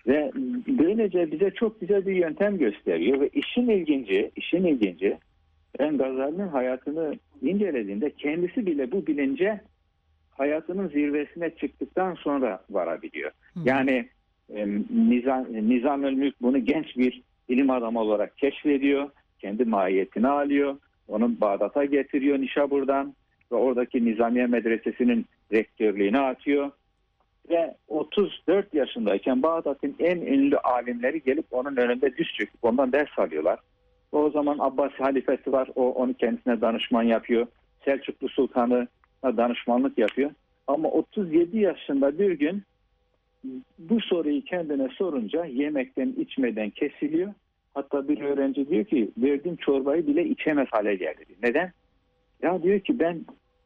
Ve 0.07 0.31
böylece 0.67 1.31
bize 1.31 1.51
çok 1.51 1.81
güzel 1.81 2.05
bir 2.05 2.15
yöntem 2.15 2.57
gösteriyor 2.57 3.19
ve 3.19 3.29
işin 3.29 3.69
ilginci, 3.69 4.31
işin 4.35 4.65
ilginci 4.65 5.17
ben 5.79 5.97
Gazali'nin 5.97 6.47
hayatını 6.47 7.15
incelediğimde 7.41 8.09
kendisi 8.09 8.65
bile 8.65 8.91
bu 8.91 9.07
bilince 9.07 9.61
hayatının 10.29 10.87
zirvesine 10.87 11.49
çıktıktan 11.49 12.13
sonra 12.13 12.63
varabiliyor. 12.69 13.31
Hı. 13.53 13.59
Yani 13.65 14.09
e, 14.55 14.67
Nizam, 14.89 15.45
Nizam 15.51 15.99
Mülk 15.99 16.41
bunu 16.41 16.65
genç 16.65 16.97
bir 16.97 17.21
ilim 17.47 17.69
adamı 17.69 17.99
olarak 17.99 18.37
keşfediyor. 18.37 19.09
Kendi 19.39 19.65
mahiyetini 19.65 20.27
alıyor. 20.27 20.77
Onu 21.07 21.41
Bağdat'a 21.41 21.85
getiriyor 21.85 22.39
Nişabur'dan 22.39 23.13
ve 23.51 23.55
oradaki 23.55 24.05
Nizamiye 24.05 24.47
Medresesi'nin 24.47 25.25
rektörlüğünü 25.51 26.19
atıyor. 26.19 26.71
Ve 27.49 27.75
34 27.87 28.73
yaşındayken 28.73 29.43
Bağdat'ın 29.43 29.95
en 29.99 30.17
ünlü 30.17 30.57
alimleri 30.57 31.23
gelip 31.23 31.45
onun 31.51 31.75
önünde 31.75 32.17
düz 32.17 32.33
çöküp 32.33 32.63
ondan 32.63 32.91
ders 32.91 33.19
alıyorlar. 33.19 33.59
O 34.11 34.29
zaman 34.29 34.57
Abbas 34.59 34.91
halifesi 34.91 35.51
var. 35.51 35.69
O 35.75 35.93
onu 35.93 36.13
kendisine 36.13 36.61
danışman 36.61 37.03
yapıyor. 37.03 37.47
Selçuklu 37.85 38.29
Sultanı 38.29 38.87
danışmanlık 39.23 39.97
yapıyor. 39.97 40.31
Ama 40.67 40.89
37 40.89 41.59
yaşında 41.59 42.19
bir 42.19 42.31
gün 42.31 42.63
bu 43.79 44.01
soruyu 44.01 44.43
kendine 44.43 44.89
sorunca 44.89 45.45
yemekten 45.45 46.13
içmeden 46.17 46.69
kesiliyor. 46.69 47.33
Hatta 47.73 48.07
bir 48.07 48.21
öğrenci 48.21 48.69
diyor 48.69 48.85
ki 48.85 49.11
verdiğim 49.17 49.55
çorbayı 49.55 50.07
bile 50.07 50.25
içemez 50.25 50.67
hale 50.71 50.95
geldi. 50.95 51.25
Neden? 51.43 51.71
Ya 52.41 52.63
diyor 52.63 52.79
ki 52.79 52.99
ben 52.99 53.25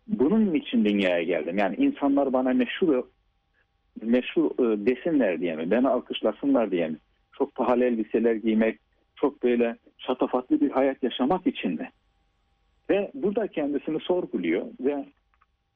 bunun 0.10 0.54
için 0.54 0.86
dünyaya 0.86 1.24
geldim. 1.24 1.58
Yani 1.58 1.76
insanlar 1.76 2.34
bana 2.34 2.54
meşhur 2.54 3.04
meşhur 4.02 4.52
e, 4.52 4.86
desinler 4.86 5.40
diye 5.40 5.56
mi? 5.56 5.72
Beni 5.72 5.88
alkışlasınlar 5.88 6.72
diye 6.72 6.88
mi? 6.88 6.98
Çok 7.38 7.56
pahalı 7.56 7.84
elbiseler 7.84 8.36
giymek, 8.36 8.80
çok 9.16 9.44
böyle 9.44 9.78
şatafatlı 9.98 10.62
bir 10.62 10.72
hayat 10.72 11.04
yaşamak 11.04 11.48
için 11.48 11.72
mi? 11.72 11.90
Ve 12.90 13.12
burada 13.14 13.48
kendisini 13.48 14.00
sorguluyor 14.00 14.66
ve 14.80 15.06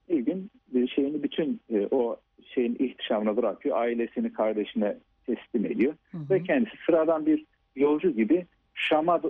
bir 0.09 0.19
gün 0.19 0.51
bir 0.73 0.87
şeyini 0.87 1.23
bütün 1.23 1.59
e, 1.73 1.87
o 1.91 2.17
şeyin 2.53 2.75
ihtişamına 2.75 3.37
bırakıyor. 3.37 3.77
Ailesini 3.77 4.33
kardeşine 4.33 4.97
teslim 5.25 5.65
ediyor. 5.65 5.93
Hı 6.11 6.17
hı. 6.17 6.29
Ve 6.29 6.43
kendisi 6.43 6.77
sıradan 6.85 7.25
bir 7.25 7.45
yolcu 7.75 8.11
gibi 8.11 8.45
Şam'a 8.73 9.21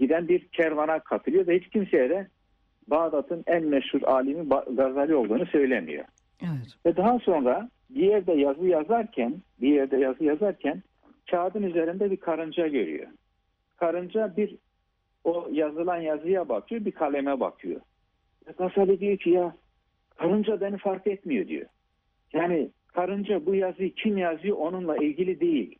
giden 0.00 0.28
bir 0.28 0.48
kervana 0.48 0.98
katılıyor 0.98 1.46
ve 1.46 1.58
hiç 1.58 1.68
kimseye 1.68 2.10
de 2.10 2.28
Bağdat'ın 2.86 3.44
en 3.46 3.64
meşhur 3.64 4.02
alimi 4.02 4.48
Gazali 4.48 5.14
olduğunu 5.14 5.46
söylemiyor. 5.46 6.04
Evet. 6.42 6.76
Ve 6.86 6.96
daha 6.96 7.18
sonra 7.18 7.70
bir 7.90 8.06
yerde 8.06 8.32
yazı 8.32 8.66
yazarken, 8.66 9.34
bir 9.60 9.68
yerde 9.68 9.96
yazı 9.96 10.24
yazarken 10.24 10.82
kağıdın 11.30 11.62
üzerinde 11.62 12.10
bir 12.10 12.16
karınca 12.16 12.66
görüyor. 12.66 13.06
Karınca 13.76 14.36
bir 14.36 14.56
o 15.24 15.48
yazılan 15.52 15.96
yazıya 15.96 16.48
bakıyor, 16.48 16.84
bir 16.84 16.92
kaleme 16.92 17.40
bakıyor. 17.40 17.80
Ve 18.46 18.52
Gazali 18.58 19.00
diyor 19.00 19.18
ki 19.18 19.30
ya 19.30 19.56
karınca 20.16 20.60
beni 20.60 20.78
fark 20.78 21.06
etmiyor 21.06 21.48
diyor. 21.48 21.66
Yani 22.32 22.70
karınca 22.86 23.46
bu 23.46 23.54
yazıyı 23.54 23.94
kim 23.94 24.18
yazıyor 24.18 24.56
onunla 24.56 24.96
ilgili 24.96 25.40
değil. 25.40 25.78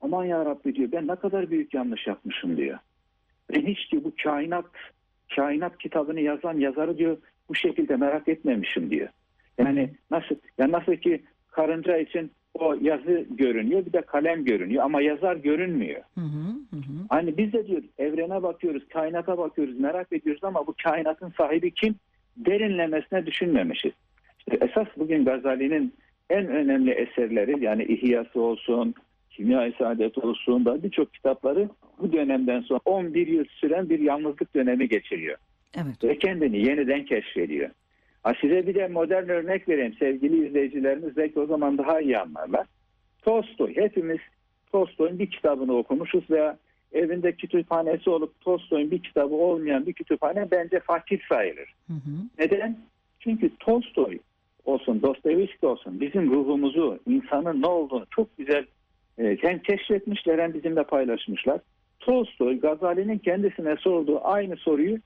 Aman 0.00 0.24
ya 0.24 0.44
Rabbi 0.44 0.74
diyor 0.74 0.92
ben 0.92 1.06
ne 1.06 1.16
kadar 1.16 1.50
büyük 1.50 1.74
yanlış 1.74 2.06
yapmışım 2.06 2.56
diyor. 2.56 2.78
Ben 3.50 3.66
hiç 3.66 3.92
diyor 3.92 4.04
bu 4.04 4.12
kainat 4.22 4.64
kainat 5.36 5.78
kitabını 5.78 6.20
yazan 6.20 6.58
yazarı 6.58 6.98
diyor 6.98 7.16
bu 7.48 7.54
şekilde 7.54 7.96
merak 7.96 8.28
etmemişim 8.28 8.90
diyor. 8.90 9.08
Yani 9.58 9.90
nasıl 10.10 10.34
ya 10.58 10.72
nasıl 10.72 10.92
ki 10.92 11.22
karınca 11.50 11.96
için 11.96 12.30
o 12.54 12.74
yazı 12.80 13.26
görünüyor 13.30 13.86
bir 13.86 13.92
de 13.92 14.00
kalem 14.00 14.44
görünüyor 14.44 14.84
ama 14.84 15.02
yazar 15.02 15.36
görünmüyor. 15.36 16.02
Hı 16.14 16.20
hı, 16.20 16.76
hı. 16.76 16.80
Hani 17.08 17.36
biz 17.36 17.52
de 17.52 17.66
diyor 17.66 17.82
evrene 17.98 18.42
bakıyoruz, 18.42 18.88
kainata 18.88 19.38
bakıyoruz, 19.38 19.80
merak 19.80 20.12
ediyoruz 20.12 20.44
ama 20.44 20.66
bu 20.66 20.74
kainatın 20.82 21.32
sahibi 21.38 21.70
kim? 21.70 21.94
Derinlemesine 22.36 23.26
düşünmemişiz. 23.26 23.92
İşte 24.38 24.66
esas 24.66 24.86
bugün 24.96 25.24
Gazali'nin 25.24 25.94
en 26.30 26.46
önemli 26.46 26.90
eserleri 26.90 27.64
yani 27.64 27.84
İhyası 27.84 28.40
olsun, 28.40 28.94
Kimya-i 29.36 29.74
Saadet 29.78 30.18
olsun 30.18 30.64
da 30.64 30.82
birçok 30.82 31.14
kitapları 31.14 31.68
bu 31.98 32.12
dönemden 32.12 32.60
sonra 32.60 32.80
11 32.84 33.26
yıl 33.26 33.44
süren 33.44 33.88
bir 33.90 33.98
yalnızlık 33.98 34.54
dönemi 34.54 34.88
geçiriyor. 34.88 35.36
Evet. 35.76 36.04
Ve 36.04 36.18
kendini 36.18 36.58
yeniden 36.58 37.04
keşfediyor. 37.04 37.70
Ha 38.22 38.32
size 38.40 38.66
bir 38.66 38.74
de 38.74 38.88
modern 38.88 39.28
örnek 39.28 39.68
vereyim 39.68 39.94
sevgili 39.98 40.46
izleyicilerimiz 40.48 41.16
belki 41.16 41.40
o 41.40 41.46
zaman 41.46 41.78
daha 41.78 42.00
iyi 42.00 42.18
anlarlar. 42.18 42.66
Tolstoy 43.22 43.76
hepimiz 43.76 44.18
Tolstoy'un 44.72 45.18
bir 45.18 45.30
kitabını 45.30 45.76
okumuşuz 45.76 46.30
veya 46.30 46.58
evinde 46.92 47.32
kütüphanesi 47.32 48.10
olup 48.10 48.40
Tolstoy'un 48.40 48.90
bir 48.90 49.02
kitabı 49.02 49.34
olmayan 49.34 49.86
bir 49.86 49.92
kütüphane 49.92 50.50
bence 50.50 50.80
fakir 50.80 51.26
sayılır. 51.28 51.74
Hı 51.86 51.92
hı. 51.92 52.10
Neden? 52.38 52.78
Çünkü 53.20 53.50
Tolstoy 53.56 54.18
olsun, 54.64 55.02
Dostoyevski 55.02 55.66
olsun 55.66 56.00
bizim 56.00 56.30
ruhumuzu, 56.30 56.98
insanın 57.06 57.62
ne 57.62 57.66
olduğunu 57.66 58.06
çok 58.10 58.38
güzel 58.38 58.66
e, 59.18 59.36
hem 59.40 59.58
keşfetmişler 59.58 60.38
hem 60.38 60.54
bizimle 60.54 60.82
paylaşmışlar. 60.82 61.60
Tolstoy, 62.00 62.60
Gazali'nin 62.60 63.18
kendisine 63.18 63.76
sorduğu 63.76 64.26
aynı 64.26 64.56
soruyu 64.56 64.98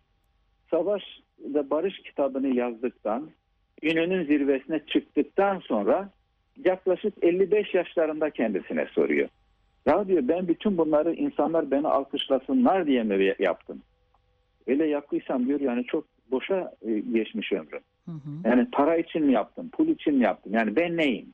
Savaş 0.71 1.03
ve 1.39 1.71
Barış 1.71 1.99
kitabını 1.99 2.57
yazdıktan, 2.57 3.31
ününün 3.83 4.25
zirvesine 4.25 4.81
çıktıktan 4.87 5.59
sonra 5.59 6.11
yaklaşık 6.65 7.15
55 7.25 7.75
yaşlarında 7.75 8.31
kendisine 8.31 8.87
soruyor. 8.87 9.29
Ya 9.87 10.09
diyor 10.09 10.29
ben 10.29 10.49
bütün 10.49 10.79
bunları 10.79 11.15
insanlar 11.15 11.71
beni 11.71 11.89
alkışlasınlar 11.89 12.87
diye 12.87 13.03
mi 13.03 13.35
yaptım? 13.39 13.83
Öyle 14.67 14.87
yaptıysam 14.87 15.47
diyor 15.47 15.61
yani 15.61 15.85
çok 15.85 16.05
boşa 16.31 16.73
e, 16.83 16.99
geçmiş 16.99 17.53
ömrüm. 17.53 17.81
Hı 18.05 18.13
hı. 18.13 18.49
Yani 18.49 18.69
para 18.73 18.97
için 18.97 19.25
mi 19.25 19.33
yaptım, 19.33 19.69
pul 19.69 19.89
için 19.89 20.15
mi 20.15 20.25
yaptım? 20.25 20.55
Yani 20.55 20.77
ben 20.77 20.97
neyim? 20.97 21.27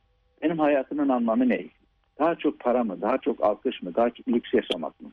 Benim 0.43 0.59
hayatımın 0.59 1.09
anlamı 1.09 1.49
ne? 1.49 1.65
Daha 2.19 2.35
çok 2.35 2.61
para 2.61 2.85
mı? 2.85 3.01
Daha 3.01 3.19
çok 3.19 3.45
alkış 3.45 3.83
mı? 3.83 3.95
Daha 3.95 4.11
çok 4.11 4.29
lüks 4.29 4.55
yaşamak 4.55 5.01
mı? 5.01 5.11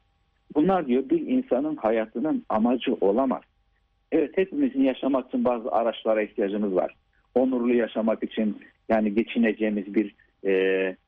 Bunlar 0.55 0.87
diyor 0.87 1.09
bir 1.09 1.27
insanın 1.27 1.75
hayatının 1.75 2.43
amacı 2.49 2.93
olamaz. 3.01 3.41
Evet 4.11 4.37
hepimizin 4.37 4.83
yaşamak 4.83 5.27
için 5.27 5.45
bazı 5.45 5.71
araçlara 5.71 6.21
ihtiyacımız 6.21 6.75
var. 6.75 6.95
Onurlu 7.35 7.73
yaşamak 7.73 8.23
için 8.23 8.57
yani 8.89 9.15
geçineceğimiz 9.15 9.95
bir 9.95 10.15
e, 10.45 10.51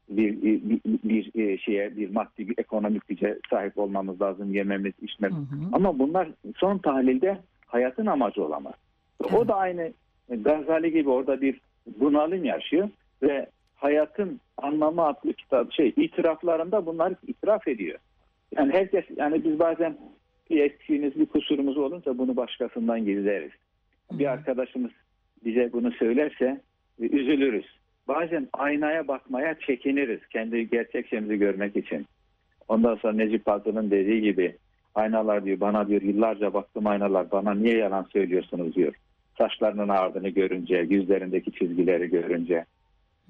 bir, 0.09 0.41
bir, 0.41 0.61
bir, 0.85 1.33
bir 1.33 1.57
şeye 1.57 1.97
bir 1.97 2.09
maddi 2.09 2.49
bir 2.49 2.55
ekonomik 2.57 3.07
güce 3.07 3.39
sahip 3.49 3.77
olmamız 3.77 4.21
lazım 4.21 4.53
yememiz 4.53 4.93
içmemiz. 5.01 5.37
Hı 5.37 5.41
hı. 5.41 5.69
Ama 5.71 5.99
bunlar 5.99 6.29
son 6.57 6.77
tahlilde 6.77 7.37
hayatın 7.67 8.05
amacı 8.05 8.43
olamaz. 8.43 8.73
Evet. 9.21 9.33
O 9.33 9.47
da 9.47 9.55
aynı 9.55 9.93
Gazali 10.29 10.91
gibi 10.91 11.09
orada 11.09 11.41
bir 11.41 11.59
bunalım 11.99 12.45
yaşıyor 12.45 12.89
ve 13.21 13.47
hayatın 13.83 14.39
anlamı 14.57 15.05
adlı 15.05 15.33
kitap 15.33 15.73
şey 15.73 15.93
itiraflarında 15.97 16.85
bunları 16.85 17.15
itiraf 17.27 17.67
ediyor. 17.67 17.99
Yani 18.57 18.73
herkes 18.73 19.05
yani 19.15 19.43
biz 19.43 19.59
bazen 19.59 19.97
bir 20.49 20.59
eksiğimiz 20.61 21.15
bir 21.15 21.25
kusurumuz 21.25 21.77
olunca 21.77 22.17
bunu 22.17 22.35
başkasından 22.35 23.05
gizleriz. 23.05 23.51
Bir 24.11 24.25
arkadaşımız 24.25 24.91
bize 25.45 25.73
bunu 25.73 25.91
söylerse 25.91 26.61
üzülürüz. 26.99 27.65
Bazen 28.07 28.47
aynaya 28.53 29.07
bakmaya 29.07 29.59
çekiniriz 29.59 30.27
kendi 30.27 30.69
gerçek 30.69 31.07
şeyimizi 31.07 31.37
görmek 31.37 31.75
için. 31.75 32.05
Ondan 32.67 32.95
sonra 32.95 33.13
Necip 33.13 33.45
Fazıl'ın 33.45 33.91
dediği 33.91 34.21
gibi 34.21 34.55
aynalar 34.95 35.45
diyor 35.45 35.59
bana 35.59 35.87
diyor 35.87 36.01
yıllarca 36.01 36.53
baktım 36.53 36.87
aynalar 36.87 37.31
bana 37.31 37.53
niye 37.53 37.77
yalan 37.77 38.03
söylüyorsunuz 38.13 38.75
diyor. 38.75 38.93
Saçlarının 39.37 39.89
ardını 39.89 40.29
görünce, 40.29 40.77
yüzlerindeki 40.89 41.51
çizgileri 41.51 42.09
görünce. 42.09 42.65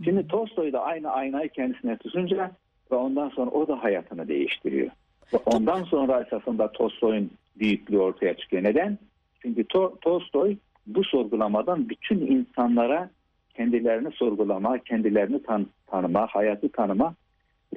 Şimdi 0.04 0.28
Tolstoy 0.28 0.74
da 0.74 0.82
aynı 0.82 1.10
aynayı 1.10 1.50
kendisine 1.50 1.98
tutunca 1.98 2.52
ve 2.92 2.96
ondan 2.96 3.30
sonra 3.30 3.52
o 3.52 3.68
da 3.68 3.84
hayatını 3.84 4.28
değiştiriyor. 4.28 4.92
Ve 5.34 5.38
ondan 5.38 5.84
sonra 5.84 6.22
esasında 6.22 6.72
Tolstoy'un 6.72 7.32
büyüklüğü 7.56 8.00
ortaya 8.00 8.38
çıkıyor. 8.38 8.64
Neden? 8.64 8.98
Çünkü 9.42 9.64
to 9.64 9.98
Tolstoy 10.02 10.58
bu 10.88 11.04
sorgulamadan 11.04 11.90
bütün 11.90 12.20
insanlara 12.20 13.10
kendilerini 13.56 14.12
sorgulama, 14.12 14.78
kendilerini 14.78 15.44
tan 15.44 15.68
tanıma, 15.88 16.28
hayatı 16.28 16.72
tanıma 16.72 17.16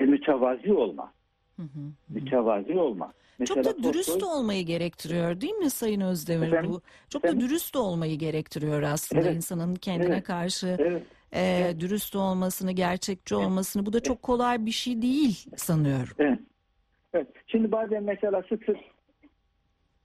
ve 0.00 0.04
mütevazi 0.04 0.72
olma. 0.72 1.12
Hı 1.56 1.62
hı, 1.62 1.80
Mütevazi 2.08 2.78
olma. 2.78 3.12
Mesela 3.38 3.62
Çok 3.62 3.74
da 3.74 3.82
dürüst 3.82 4.08
Tolstoy, 4.08 4.30
olmayı 4.30 4.66
gerektiriyor 4.66 5.40
değil 5.40 5.54
mi 5.54 5.70
Sayın 5.70 6.00
Özdemir 6.00 6.46
efendim, 6.46 6.70
bu? 6.70 6.80
Çok 7.08 7.24
efendim, 7.24 7.40
da 7.40 7.48
dürüst 7.48 7.76
olmayı 7.76 8.18
gerektiriyor 8.18 8.82
aslında 8.82 9.22
evet, 9.22 9.36
insanın 9.36 9.74
kendine 9.74 10.14
evet, 10.14 10.24
karşı 10.24 10.76
evet, 10.78 11.02
e, 11.32 11.40
evet. 11.40 11.80
dürüst 11.80 12.16
olmasını, 12.16 12.72
gerçekçi 12.72 13.34
olmasını. 13.34 13.86
Bu 13.86 13.92
da 13.92 14.00
çok 14.00 14.22
kolay 14.22 14.66
bir 14.66 14.70
şey 14.70 15.02
değil 15.02 15.46
sanıyorum. 15.56 16.14
Evet. 16.18 16.38
evet. 17.14 17.26
Şimdi 17.46 17.72
bazen 17.72 18.02
mesela 18.02 18.42
sık 18.48 18.64
sık 18.64 18.76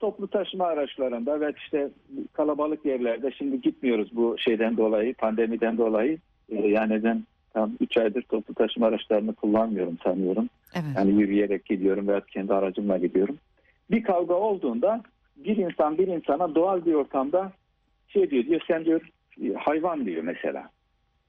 toplu 0.00 0.28
taşıma 0.28 0.66
araçlarında 0.66 1.40
ve 1.40 1.52
işte 1.56 1.90
kalabalık 2.32 2.84
yerlerde 2.84 3.32
şimdi 3.32 3.60
gitmiyoruz 3.60 4.08
bu 4.16 4.36
şeyden 4.38 4.76
dolayı, 4.76 5.14
pandemiden 5.14 5.78
dolayı. 5.78 6.18
Yani 6.48 7.04
ben 7.04 7.24
tam 7.54 7.72
3 7.80 7.96
aydır 7.96 8.22
toplu 8.22 8.54
taşıma 8.54 8.86
araçlarını 8.86 9.34
kullanmıyorum 9.34 9.98
sanıyorum. 10.04 10.48
Evet. 10.74 10.96
Yani 10.96 11.20
yürüyerek 11.20 11.64
gidiyorum 11.64 12.08
veya 12.08 12.20
kendi 12.20 12.54
aracımla 12.54 12.98
gidiyorum. 12.98 13.38
Bir 13.90 14.02
kavga 14.02 14.34
olduğunda 14.34 15.02
bir 15.36 15.56
insan 15.56 15.98
bir 15.98 16.08
insana 16.08 16.54
doğal 16.54 16.84
bir 16.84 16.94
ortamda 16.94 17.52
şey 18.08 18.30
diyor, 18.30 18.44
diyor 18.44 18.60
sen 18.68 18.84
diyor 18.84 19.00
hayvan 19.56 20.06
diyor 20.06 20.22
mesela. 20.22 20.70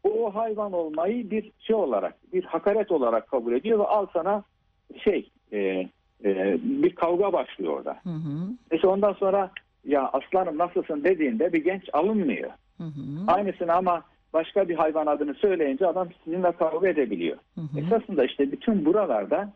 O 0.03 0.35
hayvan 0.35 0.73
olmayı 0.73 1.31
bir 1.31 1.51
şey 1.59 1.75
olarak, 1.75 2.33
bir 2.33 2.43
hakaret 2.43 2.91
olarak 2.91 3.27
kabul 3.27 3.53
ediyor 3.53 3.79
ve 3.79 3.83
al 3.83 4.05
sana 4.13 4.43
şey 5.03 5.29
e, 5.51 5.57
e, 6.25 6.57
bir 6.63 6.95
kavga 6.95 7.33
başlıyor 7.33 7.73
orada. 7.73 7.99
Hı 8.03 8.09
hı. 8.09 8.49
Mesela 8.71 8.93
ondan 8.93 9.13
sonra 9.13 9.51
ya 9.85 10.09
aslanım 10.13 10.57
nasılsın 10.57 11.03
dediğinde 11.03 11.53
bir 11.53 11.63
genç 11.63 11.89
alınmıyor. 11.93 12.51
Hı 12.77 12.83
hı. 12.83 12.91
Aynısını 13.27 13.73
ama 13.73 14.03
başka 14.33 14.69
bir 14.69 14.75
hayvan 14.75 15.05
adını 15.05 15.33
söyleyince 15.33 15.87
adam 15.87 16.07
sizinle 16.23 16.51
kavga 16.51 16.87
edebiliyor. 16.87 17.37
Hı 17.55 17.61
hı. 17.61 17.79
Esasında 17.79 18.25
işte 18.25 18.51
bütün 18.51 18.85
buralarda 18.85 19.53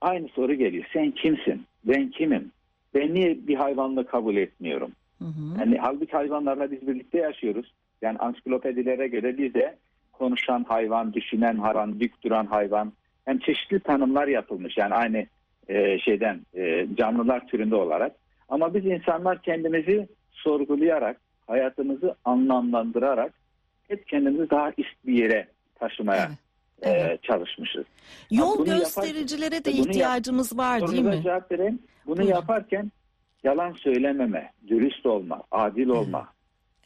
aynı 0.00 0.28
soru 0.28 0.54
geliyor. 0.54 0.84
Sen 0.92 1.10
kimsin? 1.10 1.62
Ben 1.84 2.10
kimim? 2.10 2.52
Ben 2.94 3.14
niye 3.14 3.46
bir 3.46 3.54
hayvanla 3.54 4.06
kabul 4.06 4.36
etmiyorum? 4.36 4.92
Hı 5.18 5.24
hı. 5.24 5.60
Yani 5.60 5.78
halbuki 5.78 6.12
hayvanlarla 6.12 6.70
biz 6.70 6.86
birlikte 6.86 7.18
yaşıyoruz. 7.18 7.72
Yani 8.02 8.18
ansiklopedilere 8.18 9.08
göre 9.08 9.38
bize 9.38 9.78
konuşan 10.12 10.64
hayvan, 10.68 11.12
düşünen 11.12 11.56
hayvan, 11.56 12.00
dik 12.00 12.24
duran 12.24 12.46
hayvan, 12.46 12.92
hem 13.24 13.38
çeşitli 13.38 13.80
tanımlar 13.80 14.28
yapılmış. 14.28 14.76
Yani 14.76 14.94
aynı 14.94 15.26
e, 15.68 15.98
şeyden 15.98 16.40
e, 16.54 16.86
canlılar 16.94 17.46
türünde 17.46 17.74
olarak. 17.74 18.12
Ama 18.48 18.74
biz 18.74 18.86
insanlar 18.86 19.42
kendimizi 19.42 20.08
sorgulayarak, 20.32 21.20
hayatımızı 21.46 22.14
anlamlandırarak 22.24 23.32
hep 23.88 24.08
kendimizi 24.08 24.50
daha 24.50 24.72
üst 24.78 25.06
bir 25.06 25.14
yere 25.14 25.48
taşımaya 25.74 26.26
evet. 26.28 26.96
E, 26.96 27.00
evet. 27.00 27.22
çalışmışız. 27.22 27.84
Yol 28.30 28.58
bunu 28.58 28.64
göstericilere 28.66 29.54
yaparken, 29.54 29.74
de 29.74 29.78
ihtiyacımız 29.78 30.58
var 30.58 30.92
değil 30.92 31.02
mi? 31.02 31.22
Cevap 31.22 31.52
vereyim. 31.52 31.78
Bunu 32.06 32.16
Buyurun. 32.16 32.34
yaparken 32.34 32.92
yalan 33.44 33.72
söylememe, 33.72 34.52
dürüst 34.68 35.06
olma, 35.06 35.42
adil 35.50 35.88
olma. 35.88 36.28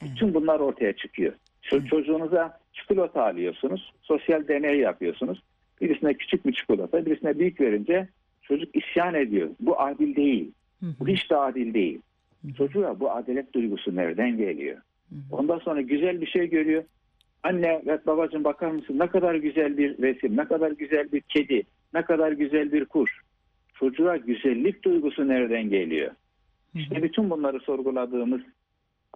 Evet. 0.02 0.12
Bütün 0.12 0.34
bunlar 0.34 0.60
ortaya 0.60 0.92
çıkıyor. 0.92 1.32
evet. 1.72 1.88
Çocuğunuza 1.88 2.60
çikolata 2.72 3.24
alıyorsunuz, 3.26 3.92
sosyal 4.02 4.48
deney 4.48 4.78
yapıyorsunuz. 4.78 5.42
Birisine 5.80 6.14
küçük 6.14 6.46
bir 6.46 6.52
çikolata, 6.52 7.06
birisine 7.06 7.38
büyük 7.38 7.60
verince 7.60 8.08
Çocuk 8.48 8.76
isyan 8.76 9.14
ediyor. 9.14 9.50
Bu 9.60 9.80
adil 9.80 10.16
değil. 10.16 10.52
Bu 11.00 11.08
hiç 11.08 11.30
de 11.30 11.36
adil 11.36 11.74
değil. 11.74 12.00
Çocuğa 12.56 13.00
bu 13.00 13.10
adalet 13.10 13.54
duygusu 13.54 13.96
nereden 13.96 14.36
geliyor? 14.36 14.76
Ondan 15.30 15.58
sonra 15.58 15.80
güzel 15.80 16.20
bir 16.20 16.26
şey 16.26 16.50
görüyor. 16.50 16.84
Anne 17.42 17.82
ve 17.86 17.98
babacığım 18.06 18.44
bakar 18.44 18.70
mısın 18.70 18.98
ne 18.98 19.06
kadar 19.06 19.34
güzel 19.34 19.78
bir 19.78 19.98
resim, 19.98 20.36
ne 20.36 20.44
kadar 20.44 20.70
güzel 20.70 21.12
bir 21.12 21.20
kedi, 21.20 21.62
ne 21.94 22.02
kadar 22.02 22.32
güzel 22.32 22.72
bir 22.72 22.84
kuş. 22.84 23.20
Çocuğa 23.74 24.16
güzellik 24.16 24.84
duygusu 24.84 25.28
nereden 25.28 25.70
geliyor? 25.70 26.10
İşte 26.74 27.02
bütün 27.02 27.30
bunları 27.30 27.60
sorguladığımız, 27.60 28.40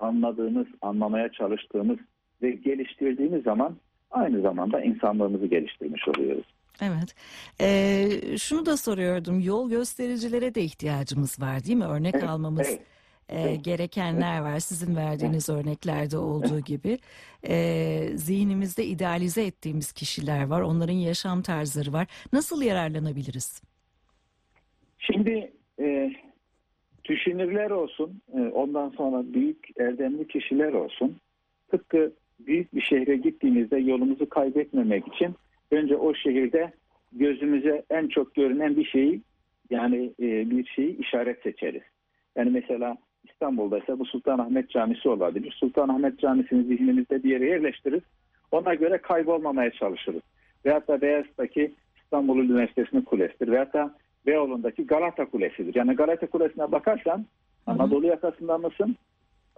anladığımız, 0.01 0.67
anlamaya 0.83 1.33
çalıştığımız 1.33 1.99
ve 2.43 2.51
geliştirdiğimiz 2.51 3.43
zaman 3.43 3.77
aynı 4.11 4.41
zamanda 4.41 4.83
insanlığımızı 4.83 5.47
geliştirmiş 5.47 6.09
oluyoruz. 6.09 6.45
Evet. 6.83 7.15
Ee, 7.61 8.39
şunu 8.39 8.67
da 8.67 8.77
soruyordum. 8.77 9.41
Yol 9.41 9.71
göstericilere 9.71 10.55
de 10.55 10.63
ihtiyacımız 10.63 11.41
var 11.41 11.65
değil 11.65 11.77
mi? 11.77 11.85
Örnek 11.85 12.15
evet, 12.15 12.29
almamız 12.29 12.69
evet. 12.69 12.81
E, 13.29 13.57
gerekenler 13.57 14.41
var. 14.41 14.59
Sizin 14.59 14.97
verdiğiniz 14.97 15.49
örneklerde 15.49 16.19
olduğu 16.19 16.61
gibi. 16.61 16.99
E, 17.49 18.09
zihnimizde 18.15 18.85
idealize 18.85 19.47
ettiğimiz 19.47 19.93
kişiler 19.93 20.47
var. 20.47 20.61
Onların 20.61 20.93
yaşam 20.95 21.43
tarzları 21.43 21.93
var. 21.93 22.07
Nasıl 22.33 22.63
yararlanabiliriz? 22.63 23.63
Şimdi 24.99 25.53
e, 25.81 26.13
düşünürler 27.09 27.71
olsun, 27.71 28.23
e, 28.35 28.41
ondan 28.41 28.89
sonra 28.89 29.35
büyük 29.35 29.81
erdemli 29.81 30.29
kişiler 30.29 30.73
olsun. 30.73 31.17
Tıpkı 31.71 32.13
büyük 32.41 32.75
bir 32.75 32.81
şehre 32.81 33.17
gittiğimizde 33.17 33.79
yolumuzu 33.79 34.29
kaybetmemek 34.29 35.09
için 35.09 35.35
önce 35.71 35.97
o 35.97 36.15
şehirde 36.15 36.73
gözümüze 37.13 37.83
en 37.91 38.09
çok 38.09 38.35
görünen 38.35 38.77
bir 38.77 38.85
şeyi 38.85 39.21
yani 39.71 40.13
e, 40.21 40.51
bir 40.51 40.67
şeyi 40.67 40.99
işaret 40.99 41.43
seçeriz. 41.43 41.83
Yani 42.37 42.51
mesela 42.51 42.97
İstanbul'da 43.25 43.79
ise 43.79 43.99
bu 43.99 44.05
Sultanahmet 44.05 44.71
Camisi 44.71 45.09
olabilir. 45.09 45.53
Sultanahmet 45.53 46.19
Camisi'ni 46.19 46.65
zihnimizde 46.65 47.23
bir 47.23 47.31
yere 47.31 47.47
yerleştiririz. 47.47 48.03
Ona 48.51 48.75
göre 48.75 48.99
kaybolmamaya 48.99 49.71
çalışırız. 49.71 50.23
Veyahut 50.65 50.89
da 50.89 51.01
Beyaz'daki 51.01 51.75
İstanbul 52.03 52.39
Üniversitesi'nin 52.39 53.03
kulesidir. 53.03 53.49
Veyahut 53.49 53.75
da 53.75 53.95
Beyoğlu'ndaki 54.29 54.87
Galata 54.87 55.25
Kulesi'dir. 55.25 55.75
Yani 55.75 55.95
Galata 55.95 56.27
Kulesi'ne 56.27 56.73
bakarsan 56.73 57.27
Anadolu 57.67 58.07
yakasında 58.07 58.59
mısın? 58.59 58.97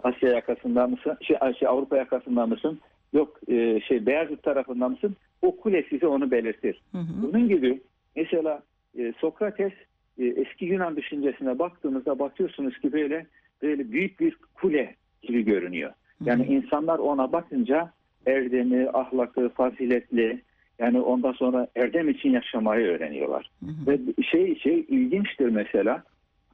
Asya 0.03 0.29
yakasında 0.29 0.87
mısın? 0.87 1.17
Şey, 1.21 1.37
şey 1.59 1.69
Avrupa 1.69 1.97
yakasında 1.97 2.47
mısın? 2.47 2.81
Yok 3.13 3.41
e, 3.49 3.81
şey 3.81 4.07
Beyazıt 4.07 4.43
tarafında 4.43 4.89
mısın? 4.89 5.17
O 5.43 5.57
kule 5.57 5.83
size 5.91 6.07
onu 6.07 6.31
belirtir. 6.31 6.83
Hı 6.93 6.99
hı. 6.99 7.23
Bunun 7.23 7.49
gibi 7.49 7.81
mesela 8.17 8.63
e, 8.99 9.13
Sokrates 9.19 9.73
e, 10.19 10.25
eski 10.25 10.65
Yunan 10.65 10.97
düşüncesine 10.97 11.59
baktığınızda 11.59 12.19
bakıyorsunuz 12.19 12.79
ki 12.79 12.93
böyle 12.93 13.27
böyle 13.63 13.93
büyük 13.93 14.21
bir 14.21 14.37
kule 14.55 14.95
gibi 15.23 15.45
görünüyor. 15.45 15.93
Yani 16.25 16.45
hı 16.45 16.49
hı. 16.49 16.53
insanlar 16.53 16.99
ona 16.99 17.33
bakınca 17.33 17.93
erdemi, 18.27 18.91
ahlakı, 18.91 19.49
faziletli 19.49 20.43
yani 20.81 21.01
ondan 21.01 21.33
sonra 21.33 21.67
erdem 21.77 22.09
için 22.09 22.31
yaşamayı 22.31 22.87
öğreniyorlar. 22.87 23.51
Hı 23.65 23.67
hı. 23.67 23.87
Ve 23.87 24.23
şey 24.23 24.59
şey 24.59 24.81
ilginçtir 24.89 25.49
mesela 25.49 26.03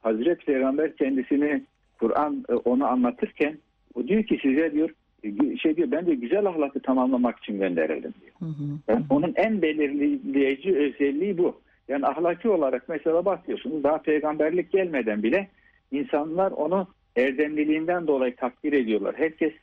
Hazreti 0.01 0.45
Peygamber 0.45 0.95
kendisini 0.95 1.63
Kur'an 1.99 2.45
e, 2.49 2.53
onu 2.53 2.87
anlatırken 2.87 3.57
o 3.95 4.07
diyor 4.07 4.23
ki 4.23 4.39
size 4.41 4.71
diyor 4.71 4.89
şey 5.61 5.77
diyor 5.77 5.91
ben 5.91 6.05
de 6.05 6.15
güzel 6.15 6.45
ahlakı 6.45 6.79
tamamlamak 6.79 7.39
için 7.39 7.59
gönderildim 7.59 8.13
diyor. 8.21 8.33
Hı 8.39 8.45
hı. 8.45 8.79
Yani 8.87 9.05
onun 9.09 9.33
en 9.35 9.61
belirleyici 9.61 10.77
özelliği 10.77 11.37
bu. 11.37 11.61
Yani 11.87 12.05
ahlaki 12.05 12.49
olarak 12.49 12.89
mesela 12.89 13.25
bakıyorsunuz 13.25 13.83
daha 13.83 13.97
peygamberlik 13.97 14.71
gelmeden 14.71 15.23
bile 15.23 15.47
insanlar 15.91 16.51
onu 16.51 16.87
erdemliliğinden 17.15 18.07
dolayı 18.07 18.35
takdir 18.35 18.73
ediyorlar. 18.73 19.15
Herkes 19.17 19.53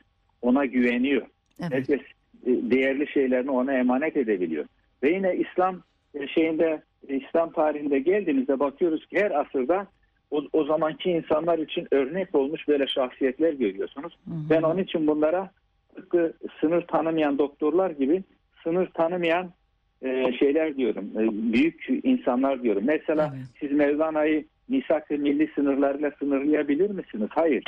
ona 0.41 0.65
güveniyor. 0.65 1.21
Evet. 1.59 1.71
Herkes 1.71 1.99
e, 1.99 2.03
değerli 2.45 3.07
şeylerini 3.07 3.51
ona 3.51 3.73
emanet 3.73 4.17
edebiliyor. 4.17 4.65
Ve 5.03 5.09
yine 5.09 5.35
İslam 5.35 5.81
e, 6.15 6.27
şeyinde 6.27 6.81
İslam 7.07 7.51
tarihinde 7.51 7.99
geldiğimizde 7.99 8.59
bakıyoruz 8.59 9.05
ki 9.05 9.19
her 9.19 9.31
asırda 9.31 9.87
o, 10.31 10.43
o 10.53 10.63
zamanki 10.63 11.11
insanlar 11.11 11.59
için 11.59 11.87
örnek 11.91 12.35
olmuş 12.35 12.67
böyle 12.67 12.87
şahsiyetler 12.87 13.53
görüyorsunuz. 13.53 14.17
Hı 14.25 14.31
hı. 14.31 14.49
Ben 14.49 14.61
onun 14.61 14.83
için 14.83 15.07
bunlara 15.07 15.51
tıpkı 15.95 16.33
sınır 16.61 16.81
tanımayan 16.81 17.37
doktorlar 17.37 17.89
gibi 17.89 18.23
sınır 18.63 18.87
tanımayan 18.87 19.51
e, 20.01 20.33
şeyler 20.33 20.77
diyorum. 20.77 21.05
E, 21.15 21.53
büyük 21.53 21.87
insanlar 22.03 22.63
diyorum. 22.63 22.83
Mesela 22.85 23.33
Evet. 23.35 23.47
siz 23.59 23.71
Mevlana'yı 23.71 24.45
misak 24.67 25.09
milli 25.09 25.51
sınırlarıyla 25.55 26.11
sınırlayabilir 26.19 26.89
misiniz? 26.89 27.29
Hayır. 27.29 27.63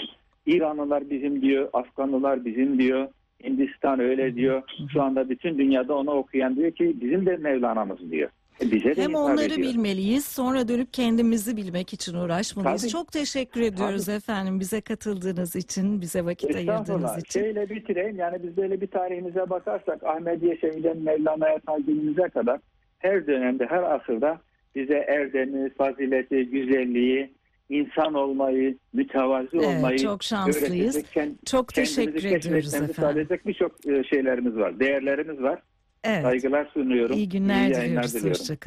İranlılar 0.46 1.10
bizim 1.10 1.42
diyor, 1.42 1.70
Afganlılar 1.74 2.46
bizim 2.46 2.80
diyor, 2.80 3.08
Hindistan 3.44 4.00
öyle 4.00 4.36
diyor. 4.36 4.62
Şu 4.94 5.02
anda 5.02 5.30
bütün 5.30 5.58
dünyada 5.58 5.96
onu 5.96 6.12
okuyan 6.12 6.56
diyor 6.56 6.72
ki 6.72 6.98
bizim 7.02 7.26
de 7.26 7.38
Mevlana'mız 7.38 8.12
diyor. 8.12 8.30
E, 8.62 8.72
bize 8.72 8.96
de 8.96 9.02
Hem 9.02 9.10
hitap 9.10 9.22
onları 9.22 9.46
ediyor. 9.54 9.58
bilmeliyiz, 9.58 10.26
sonra 10.26 10.68
dönüp 10.68 10.94
kendimizi 10.94 11.58
bilmek 11.58 11.94
için 11.94 12.14
uğraşmalıyız. 12.18 12.82
Tabii. 12.82 12.92
Çok 12.92 13.12
teşekkür 13.12 13.62
ediyoruz 13.62 14.10
efendim 14.10 14.60
bize 14.60 14.82
katıldığınız 14.82 15.56
için, 15.56 16.02
bize 16.02 16.26
vakit 16.26 16.56
ayırdığınız 16.56 17.18
için. 17.18 17.40
Şeyle 17.40 17.70
bitireyim. 17.70 18.16
Yani 18.16 18.44
biz 18.44 18.58
böyle 18.58 18.82
bir 18.82 18.88
tarihimize 18.88 19.50
bakarsak 19.50 20.04
Ahmediye 20.04 20.58
Şehi'den 20.58 20.98
Mevlana'ya 20.98 21.60
ta 21.60 21.78
günümüze 21.78 22.30
kadar 22.30 22.60
her 23.00 23.28
dönemde, 23.28 23.66
her 23.66 23.84
asırda 23.84 24.42
bize 24.76 24.96
erdemi, 25.08 25.70
fazileti, 25.70 26.46
güzelliği, 26.50 27.34
insan 27.70 28.14
olmayı, 28.14 28.78
mütevazi 28.94 29.50
Evet, 29.54 29.66
olmayı 29.66 29.98
çok 30.00 30.24
şanslıyız. 30.24 30.96
öğretecek, 30.96 31.46
Çok 31.46 31.74
teşekkür 31.74 32.24
ediyoruz 32.24 32.74
efendim. 32.74 32.96
sağlayacak 32.96 33.48
birçok 33.48 33.88
e, 33.88 34.04
şeylerimiz 34.04 34.56
var. 34.56 34.80
Değerlerimiz 34.80 35.42
var. 35.42 35.60
Evet. 36.04 36.22
Saygılar 36.22 36.70
sunuyorum. 36.74 37.18
İyi 37.18 37.30
günler 37.30 37.68
yayınlar 37.70 38.08
diliyoruz. 38.08 38.40
Hoşçakalın. 38.40 38.58